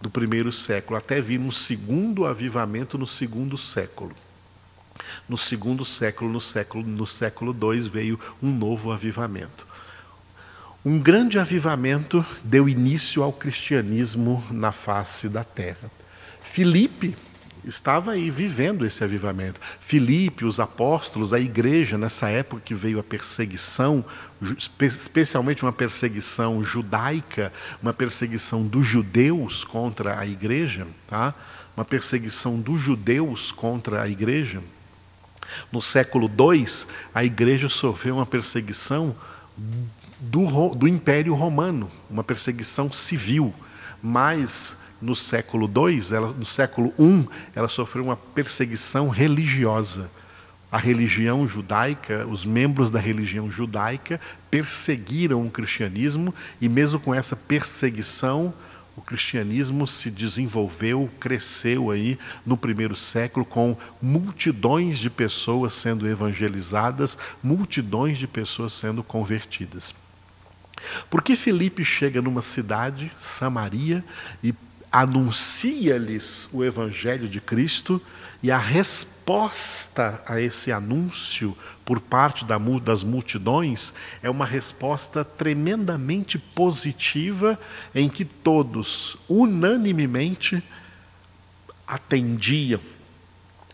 do 0.00 0.08
primeiro 0.08 0.52
século, 0.52 0.96
até 0.96 1.20
vir 1.20 1.38
um 1.38 1.50
segundo 1.50 2.24
avivamento 2.24 2.96
no 2.96 3.06
segundo 3.06 3.58
século. 3.58 4.14
No 5.28 5.36
segundo 5.36 5.84
século, 5.84 6.30
no 6.30 6.40
século, 6.40 6.86
no 6.86 7.06
século 7.06 7.56
II, 7.74 7.88
veio 7.88 8.20
um 8.42 8.50
novo 8.50 8.92
avivamento. 8.92 9.66
Um 10.84 10.98
grande 10.98 11.38
avivamento 11.38 12.24
deu 12.42 12.68
início 12.68 13.22
ao 13.22 13.32
cristianismo 13.32 14.42
na 14.50 14.72
face 14.72 15.28
da 15.28 15.44
terra. 15.44 15.90
Filipe 16.42 17.14
estava 17.64 18.12
aí 18.12 18.30
vivendo 18.30 18.86
esse 18.86 19.02
avivamento. 19.04 19.60
Filipe, 19.80 20.44
os 20.44 20.58
apóstolos, 20.60 21.32
a 21.32 21.40
igreja, 21.40 21.98
nessa 21.98 22.28
época 22.28 22.62
que 22.64 22.74
veio 22.74 22.98
a 22.98 23.02
perseguição, 23.02 24.04
especialmente 24.80 25.62
uma 25.62 25.72
perseguição 25.72 26.62
judaica, 26.64 27.52
uma 27.82 27.92
perseguição 27.92 28.62
dos 28.66 28.86
judeus 28.86 29.64
contra 29.64 30.18
a 30.18 30.26
igreja, 30.26 30.86
tá? 31.06 31.34
uma 31.76 31.84
perseguição 31.84 32.58
dos 32.58 32.80
judeus 32.80 33.52
contra 33.52 34.02
a 34.02 34.08
igreja. 34.08 34.62
No 35.72 35.80
século 35.80 36.28
II, 36.28 36.66
a 37.14 37.24
igreja 37.24 37.68
sofreu 37.68 38.16
uma 38.16 38.26
perseguição 38.26 39.14
do, 40.20 40.74
do 40.74 40.86
Império 40.86 41.34
Romano, 41.34 41.90
uma 42.08 42.22
perseguição 42.22 42.92
civil. 42.92 43.54
Mas 44.02 44.76
no 45.00 45.14
século 45.14 45.66
II, 45.66 46.14
ela, 46.14 46.28
no 46.32 46.44
século 46.44 46.92
I, 46.98 47.28
ela 47.54 47.68
sofreu 47.68 48.04
uma 48.04 48.16
perseguição 48.16 49.08
religiosa. 49.08 50.10
A 50.70 50.78
religião 50.78 51.46
judaica, 51.48 52.26
os 52.26 52.44
membros 52.44 52.90
da 52.90 53.00
religião 53.00 53.50
judaica 53.50 54.20
perseguiram 54.50 55.44
o 55.44 55.50
cristianismo 55.50 56.32
e 56.60 56.68
mesmo 56.68 57.00
com 57.00 57.12
essa 57.12 57.34
perseguição, 57.34 58.54
o 58.96 59.00
cristianismo 59.00 59.86
se 59.86 60.10
desenvolveu, 60.10 61.10
cresceu 61.18 61.90
aí 61.90 62.18
no 62.44 62.56
primeiro 62.56 62.94
século 62.94 63.46
com 63.46 63.76
multidões 64.00 64.98
de 64.98 65.08
pessoas 65.08 65.74
sendo 65.74 66.06
evangelizadas, 66.06 67.16
multidões 67.42 68.18
de 68.18 68.28
pessoas 68.28 68.72
sendo 68.72 69.02
convertidas. 69.02 69.94
Porque 71.08 71.34
Felipe 71.34 71.84
chega 71.84 72.22
numa 72.22 72.42
cidade, 72.42 73.10
Samaria, 73.18 74.04
e 74.42 74.54
anuncia-lhes 74.90 76.48
o 76.52 76.64
evangelho 76.64 77.28
de 77.28 77.40
Cristo, 77.40 78.00
e 78.42 78.50
a 78.50 78.58
resposta 78.58 80.22
a 80.26 80.40
esse 80.40 80.72
anúncio 80.72 81.56
por 81.84 82.00
parte 82.00 82.44
das 82.82 83.04
multidões 83.04 83.92
é 84.22 84.30
uma 84.30 84.46
resposta 84.46 85.24
tremendamente 85.24 86.38
positiva, 86.38 87.58
em 87.94 88.08
que 88.08 88.24
todos, 88.24 89.16
unanimemente, 89.28 90.62
atendiam, 91.86 92.80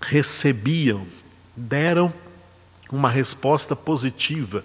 recebiam, 0.00 1.06
deram 1.54 2.12
uma 2.90 3.10
resposta 3.10 3.76
positiva, 3.76 4.64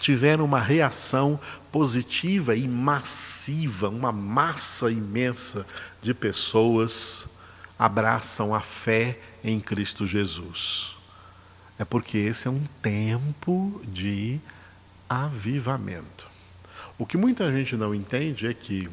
tiveram 0.00 0.44
uma 0.44 0.60
reação 0.60 1.38
positiva 1.70 2.54
e 2.54 2.66
massiva, 2.66 3.88
uma 3.88 4.12
massa 4.12 4.90
imensa 4.90 5.66
de 6.02 6.12
pessoas 6.12 7.26
abraçam 7.78 8.54
a 8.54 8.60
fé 8.60 9.18
em 9.42 9.60
Cristo 9.60 10.06
Jesus. 10.06 10.94
É 11.78 11.84
porque 11.84 12.18
esse 12.18 12.46
é 12.46 12.50
um 12.50 12.62
tempo 12.80 13.80
de 13.84 14.40
avivamento. 15.08 16.28
O 16.96 17.04
que 17.04 17.16
muita 17.16 17.50
gente 17.50 17.76
não 17.76 17.94
entende 17.94 18.46
é 18.46 18.54
que 18.54 18.88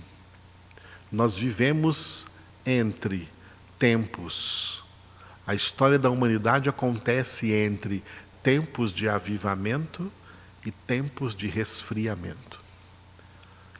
nós 1.11 1.35
vivemos 1.35 2.25
entre 2.65 3.29
tempos. 3.77 4.83
A 5.45 5.53
história 5.53 5.99
da 5.99 6.09
humanidade 6.09 6.69
acontece 6.69 7.51
entre 7.51 8.03
tempos 8.41 8.91
de 8.91 9.07
avivamento 9.07 10.11
e 10.65 10.71
tempos 10.71 11.35
de 11.35 11.47
resfriamento. 11.47 12.59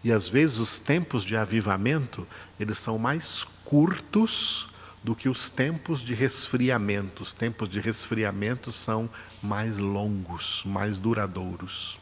E 0.04 0.12
às 0.12 0.28
vezes 0.28 0.58
os 0.58 0.80
tempos 0.80 1.24
de 1.24 1.36
avivamento, 1.36 2.28
eles 2.60 2.80
são 2.80 2.98
mais 2.98 3.46
curtos 3.63 4.67
do 5.04 5.15
que 5.15 5.30
os 5.30 5.50
tempos 5.50 6.02
de 6.02 6.13
resfriamento. 6.13 7.24
Os 7.24 7.34
tempos 7.34 7.70
de 7.70 7.80
resfriamento 7.80 8.72
são 8.72 9.10
mais 9.41 9.78
longos, 9.78 10.63
mais 10.65 10.98
duradouros. 10.98 12.00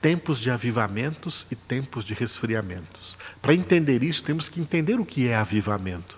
Tempos 0.00 0.38
de 0.38 0.50
avivamentos 0.50 1.46
e 1.50 1.56
tempos 1.56 2.04
de 2.04 2.14
resfriamentos. 2.14 3.16
Para 3.42 3.54
entender 3.54 4.02
isso, 4.02 4.22
temos 4.22 4.48
que 4.48 4.60
entender 4.60 5.00
o 5.00 5.04
que 5.04 5.28
é 5.28 5.36
avivamento. 5.36 6.16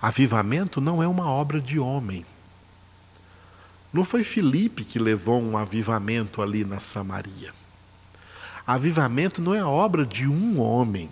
Avivamento 0.00 0.80
não 0.80 1.02
é 1.02 1.08
uma 1.08 1.26
obra 1.26 1.60
de 1.60 1.78
homem. 1.78 2.26
Não 3.94 4.02
foi 4.04 4.24
Filipe 4.24 4.84
que 4.84 4.98
levou 4.98 5.40
um 5.40 5.56
avivamento 5.56 6.42
ali 6.42 6.64
na 6.64 6.80
Samaria. 6.80 7.54
Avivamento 8.66 9.40
não 9.40 9.54
é 9.54 9.64
obra 9.64 10.04
de 10.04 10.26
um 10.26 10.60
homem, 10.60 11.08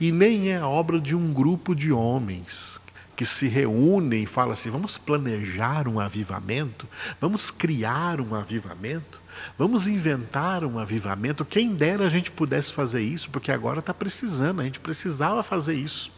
e 0.00 0.10
nem 0.10 0.50
é 0.50 0.62
obra 0.62 0.98
de 0.98 1.14
um 1.14 1.30
grupo 1.34 1.74
de 1.74 1.92
homens 1.92 2.80
que 3.14 3.26
se 3.26 3.46
reúnem 3.46 4.22
e 4.22 4.26
falam 4.26 4.52
assim: 4.52 4.70
vamos 4.70 4.96
planejar 4.96 5.86
um 5.86 6.00
avivamento, 6.00 6.88
vamos 7.20 7.50
criar 7.50 8.22
um 8.22 8.34
avivamento, 8.34 9.20
vamos 9.58 9.86
inventar 9.86 10.64
um 10.64 10.78
avivamento. 10.78 11.44
Quem 11.44 11.74
dera 11.74 12.06
a 12.06 12.08
gente 12.08 12.30
pudesse 12.30 12.72
fazer 12.72 13.02
isso, 13.02 13.28
porque 13.28 13.52
agora 13.52 13.80
está 13.80 13.92
precisando, 13.92 14.62
a 14.62 14.64
gente 14.64 14.80
precisava 14.80 15.42
fazer 15.42 15.74
isso. 15.74 16.10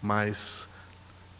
Mas 0.00 0.66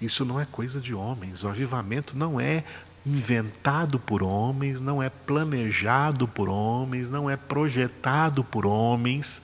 isso 0.03 0.23
não 0.23 0.39
é 0.39 0.45
coisa 0.45 0.81
de 0.81 0.93
homens, 0.93 1.45
o 1.45 1.49
avivamento 1.49 2.15
não 2.15 2.39
é 2.39 2.63
inventado 3.09 3.99
por 3.99 4.23
homens, 4.23 4.81
não 4.81 5.03
é 5.03 5.09
planejado 5.09 6.29
por 6.29 6.49
homens, 6.49 7.09
não 7.09 7.29
é 7.29 7.37
projetado 7.37 8.45
por 8.45 8.67
homens, 8.67 9.41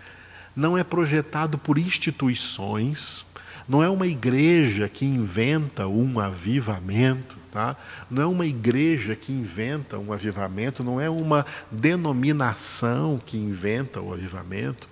não 0.55 0.77
é 0.77 0.85
projetado 0.85 1.57
por 1.57 1.79
instituições, 1.79 3.25
não 3.69 3.83
é 3.83 3.89
uma 3.89 4.07
igreja 4.07 4.89
que 4.89 5.07
inventa 5.07 5.87
um 5.87 6.21
avivamento, 6.21 7.37
tá? 7.55 7.77
não 8.11 8.23
é 8.23 8.27
uma 8.27 8.45
igreja 8.45 9.17
que 9.17 9.33
inventa 9.33 9.97
um 9.97 10.13
avivamento, 10.13 10.85
não 10.85 11.01
é 11.01 11.09
uma 11.09 11.47
denominação 11.71 13.19
que 13.25 13.39
inventa 13.39 14.01
o 14.01 14.13
avivamento 14.13 14.89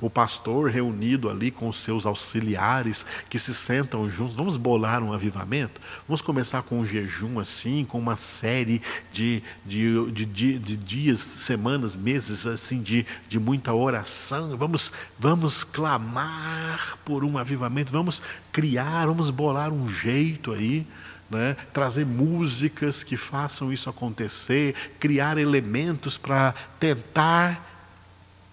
o 0.00 0.10
pastor 0.10 0.70
reunido 0.70 1.30
ali 1.30 1.50
com 1.50 1.68
os 1.68 1.78
seus 1.78 2.06
auxiliares 2.06 3.04
que 3.28 3.38
se 3.38 3.54
sentam 3.54 4.08
juntos. 4.08 4.34
Vamos 4.34 4.56
bolar 4.56 5.02
um 5.02 5.12
avivamento? 5.12 5.80
Vamos 6.06 6.20
começar 6.20 6.62
com 6.62 6.80
um 6.80 6.84
jejum 6.84 7.38
assim, 7.38 7.84
com 7.84 7.98
uma 7.98 8.16
série 8.16 8.82
de, 9.12 9.42
de, 9.64 10.10
de, 10.10 10.26
de, 10.26 10.58
de 10.58 10.76
dias, 10.76 11.20
semanas, 11.20 11.96
meses 11.96 12.46
assim 12.46 12.82
de, 12.82 13.06
de 13.28 13.38
muita 13.38 13.72
oração. 13.72 14.56
Vamos, 14.56 14.92
vamos 15.18 15.64
clamar 15.64 16.98
por 17.04 17.24
um 17.24 17.38
avivamento, 17.38 17.92
vamos 17.92 18.22
criar, 18.52 19.06
vamos 19.06 19.30
bolar 19.30 19.72
um 19.72 19.88
jeito 19.88 20.52
aí. 20.52 20.86
Né? 21.34 21.56
trazer 21.72 22.06
músicas 22.06 23.02
que 23.02 23.16
façam 23.16 23.72
isso 23.72 23.90
acontecer, 23.90 24.72
criar 25.00 25.36
elementos 25.36 26.16
para 26.16 26.54
tentar 26.78 27.74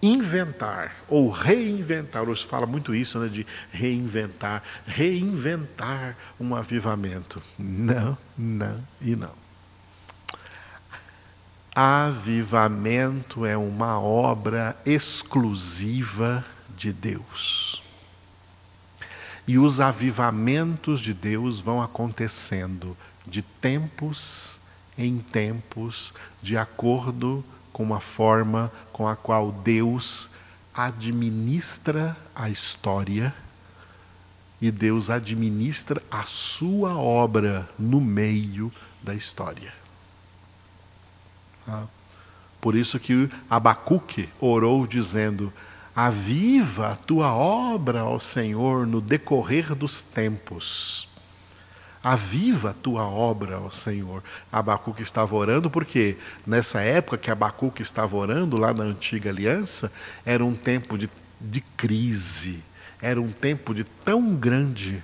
inventar 0.02 0.96
ou 1.08 1.30
reinventar, 1.30 2.28
hoje 2.28 2.44
fala 2.44 2.66
muito 2.66 2.92
isso, 2.92 3.20
né, 3.20 3.28
de 3.28 3.46
reinventar, 3.70 4.60
reinventar 4.84 6.16
um 6.40 6.56
avivamento. 6.56 7.40
Não, 7.56 8.18
não 8.36 8.82
e 9.00 9.14
não. 9.14 9.40
Avivamento 11.72 13.46
é 13.46 13.56
uma 13.56 14.00
obra 14.00 14.76
exclusiva 14.84 16.44
de 16.76 16.92
Deus. 16.92 17.71
E 19.46 19.58
os 19.58 19.80
avivamentos 19.80 21.00
de 21.00 21.12
Deus 21.12 21.60
vão 21.60 21.82
acontecendo 21.82 22.96
de 23.26 23.42
tempos 23.42 24.58
em 24.96 25.18
tempos, 25.18 26.12
de 26.42 26.56
acordo 26.56 27.44
com 27.72 27.94
a 27.94 28.00
forma 28.00 28.70
com 28.92 29.08
a 29.08 29.16
qual 29.16 29.50
Deus 29.50 30.28
administra 30.74 32.16
a 32.34 32.50
história 32.50 33.34
e 34.60 34.70
Deus 34.70 35.10
administra 35.10 36.00
a 36.10 36.22
sua 36.22 36.96
obra 36.96 37.68
no 37.78 38.00
meio 38.00 38.70
da 39.02 39.14
história. 39.14 39.72
Ah, 41.66 41.84
por 42.60 42.76
isso 42.76 42.98
que 43.00 43.28
Abacuque 43.50 44.28
orou 44.40 44.86
dizendo: 44.86 45.52
Aviva 45.94 46.92
a 46.92 46.96
tua 46.96 47.34
obra, 47.34 48.04
ó 48.04 48.18
Senhor, 48.18 48.86
no 48.86 49.00
decorrer 49.00 49.74
dos 49.74 50.02
tempos. 50.02 51.06
Aviva 52.02 52.70
a 52.70 52.72
tua 52.72 53.04
obra, 53.06 53.60
ó 53.60 53.68
Senhor. 53.68 54.24
Abacuque 54.50 55.02
estava 55.02 55.36
orando 55.36 55.70
porque 55.70 56.16
nessa 56.46 56.80
época 56.80 57.18
que 57.18 57.30
Abacuque 57.30 57.82
estava 57.82 58.16
orando, 58.16 58.56
lá 58.56 58.72
na 58.72 58.84
antiga 58.84 59.28
aliança, 59.28 59.92
era 60.24 60.42
um 60.42 60.54
tempo 60.54 60.96
de, 60.96 61.10
de 61.38 61.60
crise, 61.60 62.64
era 63.00 63.20
um 63.20 63.30
tempo 63.30 63.74
de 63.74 63.84
tão 63.84 64.34
grande 64.34 65.02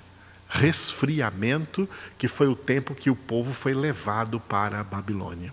resfriamento 0.48 1.86
que 2.16 2.26
foi 2.26 2.48
o 2.48 2.56
tempo 2.56 2.94
que 2.94 3.10
o 3.10 3.16
povo 3.16 3.52
foi 3.52 3.74
levado 3.74 4.40
para 4.40 4.80
a 4.80 4.84
Babilônia. 4.84 5.52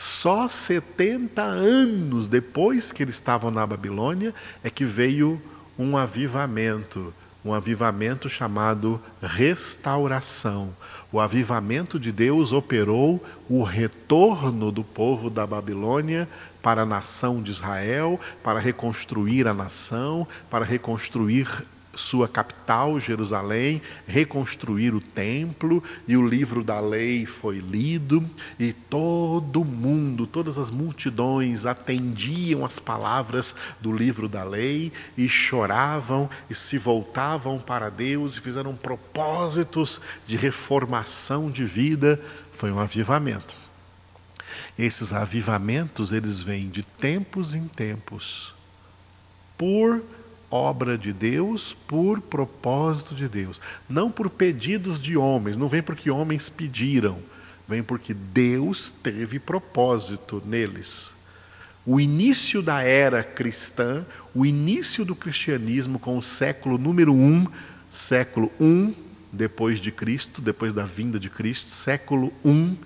Só 0.00 0.48
70 0.48 1.42
anos 1.42 2.26
depois 2.26 2.90
que 2.90 3.02
eles 3.02 3.16
estavam 3.16 3.50
na 3.50 3.66
Babilônia 3.66 4.34
é 4.64 4.70
que 4.70 4.82
veio 4.82 5.38
um 5.78 5.94
avivamento, 5.94 7.12
um 7.44 7.52
avivamento 7.52 8.26
chamado 8.26 8.98
restauração. 9.20 10.74
O 11.12 11.20
avivamento 11.20 12.00
de 12.00 12.10
Deus 12.10 12.50
operou 12.50 13.22
o 13.46 13.62
retorno 13.62 14.72
do 14.72 14.82
povo 14.82 15.28
da 15.28 15.46
Babilônia 15.46 16.26
para 16.62 16.80
a 16.80 16.86
nação 16.86 17.42
de 17.42 17.50
Israel, 17.50 18.18
para 18.42 18.58
reconstruir 18.58 19.46
a 19.46 19.52
nação, 19.52 20.26
para 20.48 20.64
reconstruir 20.64 21.46
sua 21.94 22.28
capital, 22.28 23.00
Jerusalém, 23.00 23.82
reconstruir 24.06 24.94
o 24.94 25.00
templo, 25.00 25.82
e 26.06 26.16
o 26.16 26.26
livro 26.26 26.62
da 26.62 26.80
lei 26.80 27.26
foi 27.26 27.58
lido, 27.58 28.24
e 28.58 28.72
todo 28.72 29.64
mundo, 29.64 30.26
todas 30.26 30.58
as 30.58 30.70
multidões 30.70 31.66
atendiam 31.66 32.64
as 32.64 32.78
palavras 32.78 33.54
do 33.80 33.92
livro 33.92 34.28
da 34.28 34.44
lei 34.44 34.92
e 35.16 35.28
choravam 35.28 36.30
e 36.48 36.54
se 36.54 36.78
voltavam 36.78 37.58
para 37.58 37.90
Deus 37.90 38.36
e 38.36 38.40
fizeram 38.40 38.76
propósitos 38.76 40.00
de 40.26 40.36
reformação 40.36 41.50
de 41.50 41.64
vida. 41.64 42.20
Foi 42.56 42.70
um 42.70 42.78
avivamento. 42.78 43.54
Esses 44.78 45.12
avivamentos, 45.12 46.12
eles 46.12 46.40
vêm 46.40 46.68
de 46.68 46.82
tempos 46.82 47.54
em 47.54 47.66
tempos, 47.66 48.54
por 49.58 50.02
obra 50.50 50.98
de 50.98 51.12
Deus, 51.12 51.76
por 51.86 52.20
propósito 52.20 53.14
de 53.14 53.28
Deus. 53.28 53.60
Não 53.88 54.10
por 54.10 54.28
pedidos 54.28 55.00
de 55.00 55.16
homens, 55.16 55.56
não 55.56 55.68
vem 55.68 55.82
porque 55.82 56.10
homens 56.10 56.48
pediram, 56.48 57.18
vem 57.68 57.82
porque 57.82 58.12
Deus 58.12 58.92
teve 59.02 59.38
propósito 59.38 60.42
neles. 60.44 61.12
O 61.86 62.00
início 62.00 62.60
da 62.60 62.82
era 62.82 63.22
cristã, 63.22 64.04
o 64.34 64.44
início 64.44 65.04
do 65.04 65.14
cristianismo 65.14 65.98
com 65.98 66.18
o 66.18 66.22
século 66.22 66.76
número 66.76 67.14
um, 67.14 67.46
século 67.90 68.52
um 68.60 68.92
depois 69.32 69.78
de 69.78 69.90
Cristo, 69.90 70.42
depois 70.42 70.72
da 70.72 70.84
vinda 70.84 71.18
de 71.18 71.30
Cristo, 71.30 71.70
século 71.70 72.32
um 72.44 72.76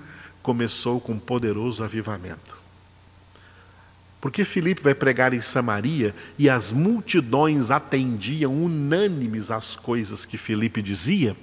começou 0.43 1.01
com 1.01 1.13
um 1.13 1.19
poderoso 1.19 1.83
avivamento. 1.83 2.64
Porque 4.25 4.43
Filipe 4.43 4.81
vai 4.81 4.95
pregar 4.95 5.35
em 5.35 5.43
Samaria 5.43 6.15
e 6.39 6.49
as 6.49 6.73
multidões 6.73 7.71
atendiam 7.71 8.55
unânimes 8.55 9.51
às 9.51 9.77
coisas 9.77 10.25
que 10.25 10.39
Filipe 10.39 10.81
dizia? 10.81 11.37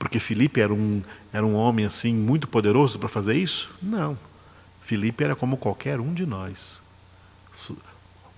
Porque 0.00 0.18
Filipe 0.18 0.60
era 0.60 0.74
um, 0.74 1.00
era 1.32 1.46
um 1.46 1.54
homem 1.54 1.86
assim 1.86 2.12
muito 2.12 2.48
poderoso 2.48 2.98
para 2.98 3.08
fazer 3.08 3.34
isso? 3.34 3.70
Não. 3.80 4.18
Filipe 4.80 5.22
era 5.22 5.36
como 5.36 5.56
qualquer 5.56 6.00
um 6.00 6.12
de 6.12 6.26
nós. 6.26 6.82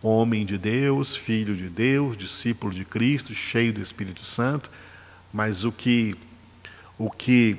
Homem 0.02 0.44
de 0.44 0.58
Deus, 0.58 1.16
filho 1.16 1.56
de 1.56 1.70
Deus, 1.70 2.18
discípulo 2.18 2.70
de 2.70 2.84
Cristo, 2.84 3.34
cheio 3.34 3.72
do 3.72 3.80
Espírito 3.80 4.26
Santo, 4.26 4.70
mas 5.32 5.64
o 5.64 5.72
que 5.72 6.14
o 6.98 7.10
que 7.10 7.56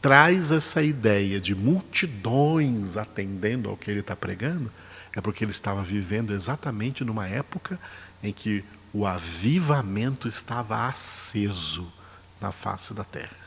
traz 0.00 0.50
essa 0.50 0.82
ideia 0.82 1.40
de 1.40 1.54
multidões 1.54 2.96
atendendo 2.96 3.68
ao 3.68 3.76
que 3.76 3.90
ele 3.90 4.00
está 4.00 4.14
pregando, 4.14 4.70
é 5.14 5.20
porque 5.20 5.44
ele 5.44 5.50
estava 5.50 5.82
vivendo 5.82 6.32
exatamente 6.32 7.04
numa 7.04 7.26
época 7.26 7.78
em 8.22 8.32
que 8.32 8.64
o 8.92 9.06
avivamento 9.06 10.28
estava 10.28 10.86
aceso 10.86 11.92
na 12.40 12.52
face 12.52 12.92
da 12.94 13.04
terra. 13.04 13.46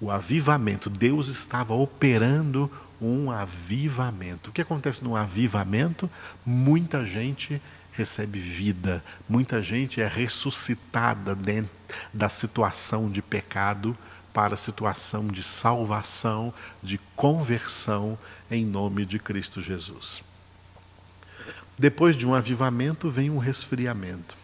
O 0.00 0.10
avivamento, 0.10 0.88
Deus 0.88 1.28
estava 1.28 1.74
operando 1.74 2.70
um 3.00 3.30
avivamento. 3.30 4.50
O 4.50 4.52
que 4.52 4.62
acontece 4.62 5.02
num 5.02 5.16
avivamento? 5.16 6.10
Muita 6.44 7.04
gente 7.04 7.60
recebe 7.92 8.38
vida, 8.38 9.02
muita 9.28 9.60
gente 9.60 10.00
é 10.00 10.06
ressuscitada 10.06 11.34
dentro 11.34 11.72
da 12.12 12.28
situação 12.28 13.10
de 13.10 13.20
pecado 13.20 13.96
para 14.32 14.54
a 14.54 14.58
situação 14.58 15.26
de 15.28 15.42
salvação, 15.42 16.52
de 16.82 16.98
conversão 17.16 18.18
em 18.50 18.64
nome 18.64 19.04
de 19.04 19.18
Cristo 19.18 19.60
Jesus. 19.60 20.22
Depois 21.78 22.16
de 22.16 22.26
um 22.26 22.34
avivamento 22.34 23.08
vem 23.08 23.30
um 23.30 23.38
resfriamento. 23.38 24.36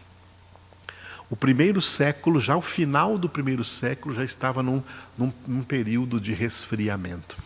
O 1.29 1.35
primeiro 1.35 1.81
século, 1.81 2.39
já 2.39 2.55
o 2.55 2.61
final 2.61 3.17
do 3.17 3.27
primeiro 3.27 3.63
século, 3.63 4.13
já 4.13 4.23
estava 4.23 4.61
num, 4.61 4.81
num, 5.17 5.33
num 5.47 5.63
período 5.63 6.19
de 6.19 6.33
resfriamento. 6.33 7.37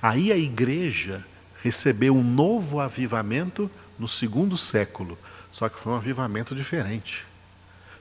Aí 0.00 0.32
a 0.32 0.36
igreja 0.36 1.24
recebeu 1.62 2.16
um 2.16 2.24
novo 2.24 2.80
avivamento 2.80 3.70
no 3.98 4.08
segundo 4.08 4.56
século, 4.56 5.16
só 5.52 5.68
que 5.68 5.78
foi 5.78 5.92
um 5.92 5.96
avivamento 5.96 6.54
diferente. 6.54 7.24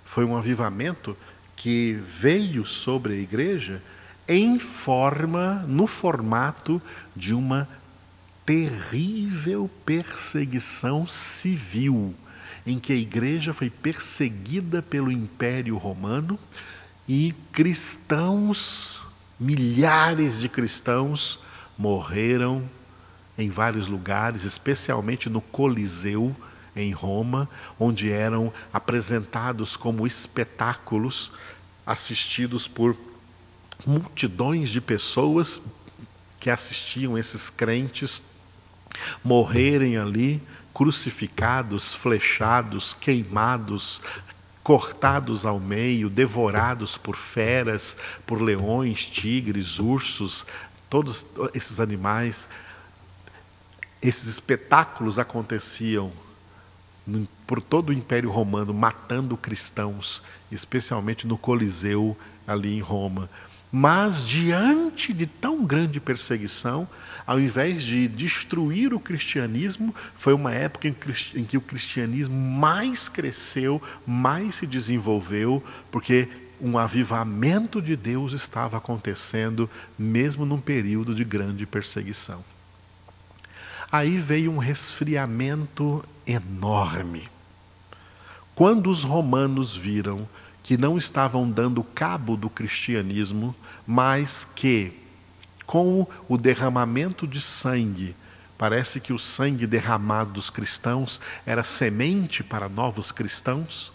Foi 0.03 0.25
um 0.25 0.35
avivamento 0.35 1.15
que 1.61 1.93
veio 1.93 2.65
sobre 2.65 3.13
a 3.13 3.17
igreja 3.17 3.83
em 4.27 4.57
forma, 4.57 5.63
no 5.67 5.85
formato 5.85 6.81
de 7.15 7.35
uma 7.35 7.69
terrível 8.43 9.69
perseguição 9.85 11.05
civil, 11.05 12.15
em 12.65 12.79
que 12.79 12.91
a 12.91 12.95
igreja 12.95 13.53
foi 13.53 13.69
perseguida 13.69 14.81
pelo 14.81 15.11
Império 15.11 15.77
Romano 15.77 16.39
e 17.07 17.35
cristãos, 17.51 18.99
milhares 19.39 20.39
de 20.39 20.49
cristãos, 20.49 21.37
morreram 21.77 22.67
em 23.37 23.49
vários 23.49 23.87
lugares, 23.87 24.45
especialmente 24.45 25.29
no 25.29 25.41
Coliseu 25.41 26.35
em 26.75 26.91
Roma, 26.91 27.49
onde 27.79 28.11
eram 28.11 28.51
apresentados 28.71 29.75
como 29.75 30.07
espetáculos 30.07 31.31
assistidos 31.85 32.67
por 32.67 32.95
multidões 33.85 34.69
de 34.69 34.79
pessoas 34.79 35.61
que 36.39 36.49
assistiam 36.49 37.17
esses 37.17 37.49
crentes 37.49 38.23
morrerem 39.23 39.97
ali, 39.97 40.41
crucificados, 40.73 41.93
flechados, 41.93 42.93
queimados, 42.93 44.01
cortados 44.63 45.45
ao 45.45 45.59
meio, 45.59 46.09
devorados 46.09 46.97
por 46.97 47.15
feras, 47.15 47.97
por 48.25 48.41
leões, 48.41 49.05
tigres, 49.05 49.79
ursos, 49.79 50.45
todos 50.89 51.25
esses 51.53 51.79
animais. 51.79 52.47
Esses 54.01 54.27
espetáculos 54.27 55.19
aconteciam 55.19 56.11
por 57.47 57.61
todo 57.61 57.89
o 57.89 57.93
Império 57.93 58.29
Romano, 58.29 58.73
matando 58.73 59.35
cristãos, 59.35 60.21
especialmente 60.51 61.27
no 61.27 61.37
Coliseu, 61.37 62.17
ali 62.47 62.75
em 62.75 62.81
Roma. 62.81 63.29
Mas, 63.71 64.25
diante 64.25 65.13
de 65.13 65.25
tão 65.25 65.65
grande 65.65 65.99
perseguição, 65.99 66.87
ao 67.25 67.39
invés 67.39 67.83
de 67.83 68.07
destruir 68.07 68.93
o 68.93 68.99
cristianismo, 68.99 69.95
foi 70.17 70.33
uma 70.33 70.53
época 70.53 70.89
em 70.89 71.43
que 71.45 71.57
o 71.57 71.61
cristianismo 71.61 72.35
mais 72.35 73.07
cresceu, 73.07 73.81
mais 74.05 74.55
se 74.55 74.67
desenvolveu, 74.67 75.63
porque 75.89 76.27
um 76.59 76.77
avivamento 76.77 77.81
de 77.81 77.95
Deus 77.95 78.33
estava 78.33 78.77
acontecendo, 78.77 79.69
mesmo 79.97 80.45
num 80.45 80.59
período 80.59 81.15
de 81.15 81.23
grande 81.23 81.65
perseguição. 81.65 82.43
Aí 83.89 84.17
veio 84.17 84.51
um 84.51 84.57
resfriamento 84.57 86.03
enorme. 86.25 87.29
Quando 88.55 88.89
os 88.89 89.03
romanos 89.03 89.75
viram 89.75 90.27
que 90.63 90.77
não 90.77 90.97
estavam 90.97 91.49
dando 91.49 91.83
cabo 91.83 92.37
do 92.37 92.49
cristianismo, 92.49 93.55
mas 93.85 94.45
que, 94.45 94.93
com 95.65 96.05
o 96.27 96.37
derramamento 96.37 97.25
de 97.27 97.41
sangue, 97.41 98.15
parece 98.57 98.99
que 98.99 99.11
o 99.11 99.17
sangue 99.17 99.65
derramado 99.65 100.33
dos 100.33 100.49
cristãos 100.49 101.19
era 101.45 101.63
semente 101.63 102.43
para 102.43 102.69
novos 102.69 103.11
cristãos, 103.11 103.91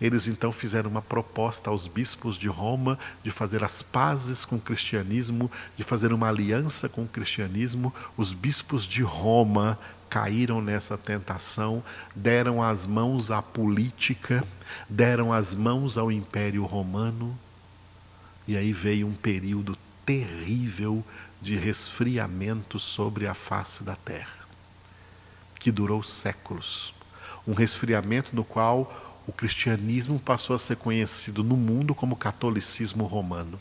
eles 0.00 0.26
então 0.26 0.52
fizeram 0.52 0.90
uma 0.90 1.00
proposta 1.00 1.70
aos 1.70 1.86
bispos 1.86 2.36
de 2.36 2.48
Roma 2.48 2.98
de 3.22 3.30
fazer 3.30 3.62
as 3.62 3.80
pazes 3.80 4.44
com 4.44 4.56
o 4.56 4.60
cristianismo, 4.60 5.50
de 5.76 5.84
fazer 5.84 6.12
uma 6.12 6.28
aliança 6.28 6.88
com 6.88 7.04
o 7.04 7.08
cristianismo. 7.08 7.94
Os 8.16 8.32
bispos 8.32 8.84
de 8.84 9.02
Roma 9.02 9.78
caíram 10.14 10.62
nessa 10.62 10.96
tentação, 10.96 11.82
deram 12.14 12.62
as 12.62 12.86
mãos 12.86 13.32
à 13.32 13.42
política, 13.42 14.44
deram 14.88 15.32
as 15.32 15.56
mãos 15.56 15.98
ao 15.98 16.12
Império 16.12 16.64
Romano, 16.64 17.36
e 18.46 18.56
aí 18.56 18.72
veio 18.72 19.08
um 19.08 19.12
período 19.12 19.76
terrível 20.06 21.04
de 21.42 21.56
resfriamento 21.56 22.78
sobre 22.78 23.26
a 23.26 23.34
face 23.34 23.82
da 23.82 23.96
terra, 23.96 24.46
que 25.58 25.72
durou 25.72 26.00
séculos. 26.00 26.94
Um 27.44 27.52
resfriamento 27.52 28.36
no 28.36 28.44
qual 28.44 29.20
o 29.26 29.32
cristianismo 29.32 30.20
passou 30.20 30.54
a 30.54 30.60
ser 30.60 30.76
conhecido 30.76 31.42
no 31.42 31.56
mundo 31.56 31.92
como 31.92 32.14
catolicismo 32.14 33.04
romano. 33.04 33.58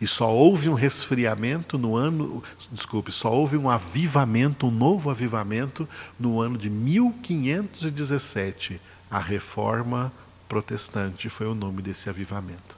E 0.00 0.06
só 0.06 0.30
houve 0.30 0.68
um 0.68 0.74
resfriamento 0.74 1.78
no 1.78 1.96
ano, 1.96 2.42
desculpe, 2.70 3.12
só 3.12 3.32
houve 3.32 3.56
um 3.56 3.70
avivamento, 3.70 4.66
um 4.66 4.70
novo 4.70 5.10
avivamento 5.10 5.88
no 6.18 6.40
ano 6.40 6.58
de 6.58 6.68
1517. 6.68 8.80
A 9.10 9.18
Reforma 9.18 10.12
Protestante 10.48 11.28
foi 11.28 11.46
o 11.46 11.54
nome 11.54 11.82
desse 11.82 12.08
avivamento. 12.08 12.76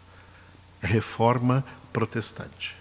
Reforma 0.81 1.64
Protestante. 1.92 2.74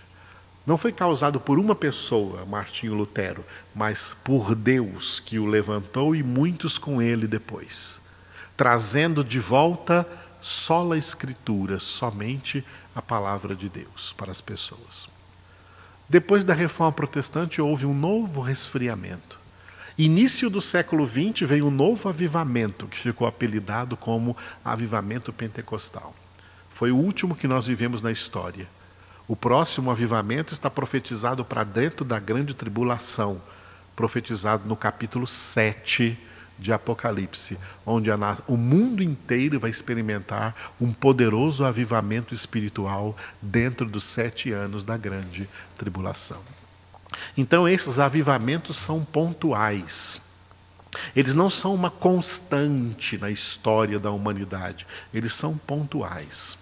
Não 0.65 0.77
foi 0.77 0.91
causado 0.91 1.39
por 1.39 1.59
uma 1.59 1.75
pessoa, 1.75 2.43
Martinho 2.43 2.95
Lutero, 2.95 3.45
mas 3.73 4.15
por 4.23 4.55
Deus 4.55 5.19
que 5.19 5.37
o 5.37 5.45
levantou 5.45 6.15
e 6.15 6.23
muitos 6.23 6.77
com 6.77 7.01
ele 7.01 7.27
depois, 7.27 7.99
trazendo 8.57 9.23
de 9.23 9.39
volta 9.39 10.07
só 10.41 10.91
a 10.91 10.97
Escritura, 10.97 11.79
somente 11.79 12.65
a 12.95 13.01
palavra 13.01 13.53
de 13.53 13.67
Deus 13.67 14.13
para 14.17 14.31
as 14.31 14.39
pessoas. 14.39 15.10
Depois 16.08 16.43
da 16.43 16.53
reforma 16.53 16.93
protestante, 16.93 17.62
houve 17.62 17.86
um 17.86 17.93
novo 17.93 18.41
resfriamento. 18.41 19.38
Início 19.97 20.49
do 20.49 20.62
século 20.62 21.05
XX 21.08 21.47
veio 21.47 21.67
um 21.67 21.71
novo 21.71 22.08
avivamento, 22.08 22.88
que 22.88 22.97
ficou 22.97 23.27
apelidado 23.27 23.97
como 23.97 24.36
avivamento 24.63 25.34
pentecostal. 25.34 26.13
Foi 26.73 26.91
o 26.91 26.97
último 26.97 27.36
que 27.36 27.47
nós 27.47 27.67
vivemos 27.67 28.01
na 28.01 28.12
história. 28.12 28.67
O 29.27 29.36
próximo 29.36 29.89
avivamento 29.89 30.53
está 30.53 30.69
profetizado 30.69 31.43
para 31.43 31.63
dentro 31.63 32.05
da 32.05 32.19
grande 32.19 32.53
tribulação, 32.53 33.41
profetizado 33.95 34.67
no 34.67 34.75
capítulo 34.75 35.25
7 35.25 36.17
de 36.57 36.71
Apocalipse, 36.71 37.57
onde 37.85 38.09
o 38.47 38.57
mundo 38.57 39.03
inteiro 39.03 39.59
vai 39.59 39.69
experimentar 39.69 40.73
um 40.79 40.93
poderoso 40.93 41.65
avivamento 41.65 42.33
espiritual 42.33 43.15
dentro 43.41 43.85
dos 43.85 44.03
sete 44.03 44.51
anos 44.51 44.83
da 44.83 44.97
grande 44.97 45.49
tribulação. 45.77 46.41
Então, 47.37 47.67
esses 47.67 47.99
avivamentos 47.99 48.77
são 48.77 49.03
pontuais. 49.03 50.21
Eles 51.15 51.33
não 51.33 51.49
são 51.49 51.73
uma 51.75 51.89
constante 51.89 53.17
na 53.17 53.29
história 53.29 53.99
da 53.99 54.11
humanidade, 54.11 54.87
eles 55.13 55.33
são 55.33 55.57
pontuais. 55.57 56.57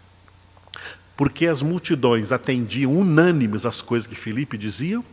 Porque 1.16 1.46
as 1.46 1.62
multidões 1.62 2.32
atendiam 2.32 2.98
unânimes 2.98 3.66
às 3.66 3.82
coisas 3.82 4.08
que 4.08 4.16
Filipe 4.16 4.58
dizia, 4.58 5.04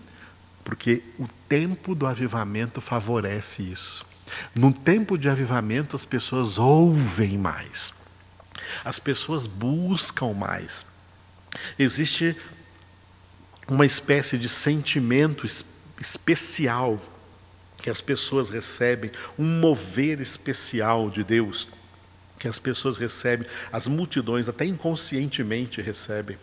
porque 0.65 1.03
o 1.19 1.29
tempo 1.49 1.95
do 1.95 2.07
avivamento 2.07 2.81
favorece 2.81 3.63
isso. 3.63 4.10
Num 4.55 4.73
tempo 4.73 5.17
de 5.17 5.29
avivamento, 5.29 5.97
as 5.97 6.05
pessoas 6.05 6.59
ouvem 6.59 7.39
mais, 7.39 7.93
as 8.85 8.99
pessoas 8.99 9.47
buscam 9.47 10.33
mais. 10.33 10.87
Existe 11.79 12.37
uma 13.69 13.87
espécie 13.87 14.37
de 14.37 14.49
sentimento 14.49 15.47
especial 16.01 17.01
que 17.79 17.91
as 17.91 18.01
pessoas 18.01 18.51
recebem, 18.51 19.11
um 19.39 19.45
mover 19.45 20.21
especial 20.21 21.11
de 21.11 21.25
Deus 21.25 21.69
que 22.39 22.49
as 22.49 22.59
pessoas 22.59 22.97
recebem, 22.97 23.47
as 23.71 23.87
multidões 23.87 24.49
até 24.49 24.65
inconscientemente 24.65 25.83
recebem. 25.83 26.39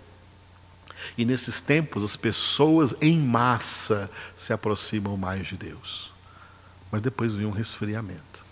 E 1.17 1.25
nesses 1.25 1.59
tempos 1.59 2.03
as 2.03 2.15
pessoas 2.15 2.93
em 3.01 3.17
massa 3.17 4.09
se 4.35 4.53
aproximam 4.53 5.17
mais 5.17 5.47
de 5.47 5.57
Deus 5.57 6.16
mas 6.91 7.01
depois 7.01 7.33
vem 7.33 7.45
um 7.45 7.51
resfriamento. 7.51 8.43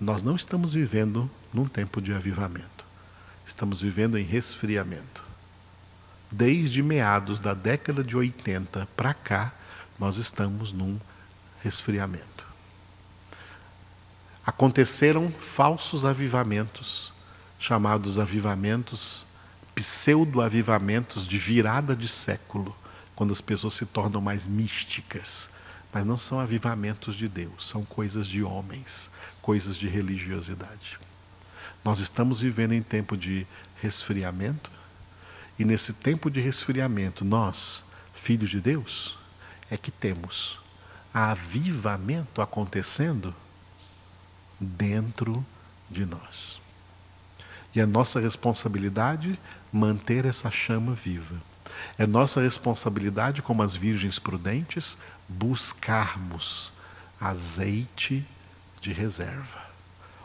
Nós 0.00 0.22
não 0.22 0.36
estamos 0.36 0.72
vivendo 0.72 1.30
num 1.52 1.66
tempo 1.66 2.00
de 2.00 2.12
avivamento, 2.12 2.84
estamos 3.46 3.80
vivendo 3.80 4.18
em 4.18 4.24
resfriamento. 4.24 5.22
Desde 6.30 6.82
meados 6.82 7.38
da 7.38 7.54
década 7.54 8.02
de 8.02 8.16
80 8.16 8.88
para 8.96 9.14
cá, 9.14 9.52
nós 9.98 10.16
estamos 10.16 10.72
num 10.72 10.98
resfriamento. 11.62 12.46
Aconteceram 14.44 15.30
falsos 15.30 16.04
avivamentos, 16.04 17.12
chamados 17.58 18.18
avivamentos, 18.18 19.24
pseudo-avivamentos 19.74 21.26
de 21.26 21.38
virada 21.38 21.94
de 21.94 22.08
século, 22.08 22.74
quando 23.14 23.32
as 23.32 23.40
pessoas 23.40 23.74
se 23.74 23.86
tornam 23.86 24.20
mais 24.20 24.46
místicas, 24.46 25.48
mas 25.92 26.06
não 26.06 26.16
são 26.16 26.40
avivamentos 26.40 27.14
de 27.14 27.28
Deus, 27.28 27.68
são 27.68 27.84
coisas 27.84 28.26
de 28.26 28.42
homens, 28.42 29.10
coisas 29.42 29.76
de 29.76 29.88
religiosidade. 29.88 30.98
Nós 31.84 32.00
estamos 32.00 32.40
vivendo 32.40 32.72
em 32.72 32.82
tempo 32.82 33.16
de 33.16 33.46
resfriamento, 33.80 34.70
e 35.58 35.64
nesse 35.64 35.92
tempo 35.92 36.30
de 36.30 36.40
resfriamento, 36.40 37.24
nós, 37.24 37.84
filhos 38.14 38.50
de 38.50 38.60
Deus, 38.60 39.18
é 39.70 39.76
que 39.76 39.90
temos 39.90 40.58
avivamento 41.12 42.40
acontecendo 42.40 43.34
dentro 44.58 45.44
de 45.90 46.06
nós. 46.06 46.60
E 47.74 47.80
a 47.80 47.86
nossa 47.86 48.20
responsabilidade 48.20 49.38
manter 49.72 50.24
essa 50.24 50.50
chama 50.50 50.94
viva. 50.94 51.36
É 51.98 52.06
nossa 52.06 52.40
responsabilidade, 52.40 53.42
como 53.42 53.62
as 53.62 53.74
virgens 53.74 54.18
prudentes, 54.18 54.96
buscarmos 55.28 56.72
azeite 57.20 58.26
de 58.80 58.92
reserva. 58.92 59.62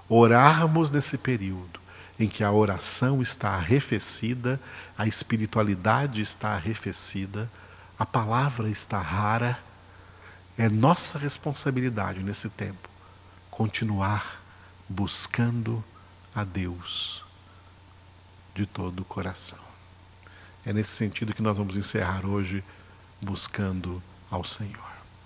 Orarmos 0.09 0.89
nesse 0.89 1.17
período 1.17 1.79
em 2.19 2.27
que 2.27 2.43
a 2.43 2.51
oração 2.51 3.21
está 3.21 3.49
arrefecida, 3.49 4.59
a 4.97 5.05
espiritualidade 5.05 6.21
está 6.21 6.49
arrefecida, 6.49 7.49
a 7.99 8.05
palavra 8.05 8.69
está 8.69 8.99
rara. 8.99 9.59
É 10.57 10.67
nossa 10.67 11.19
responsabilidade 11.19 12.21
nesse 12.21 12.49
tempo 12.49 12.89
continuar 13.51 14.41
buscando 14.89 15.83
a 16.33 16.43
Deus 16.43 17.23
de 18.55 18.65
todo 18.65 19.01
o 19.01 19.05
coração. 19.05 19.66
É 20.67 20.73
nesse 20.73 20.91
sentido 20.91 21.33
que 21.33 21.41
nós 21.41 21.57
vamos 21.57 21.77
encerrar 21.77 22.25
hoje 22.25 22.61
buscando 23.21 24.03
ao 24.29 24.43
Senhor. 24.43 24.96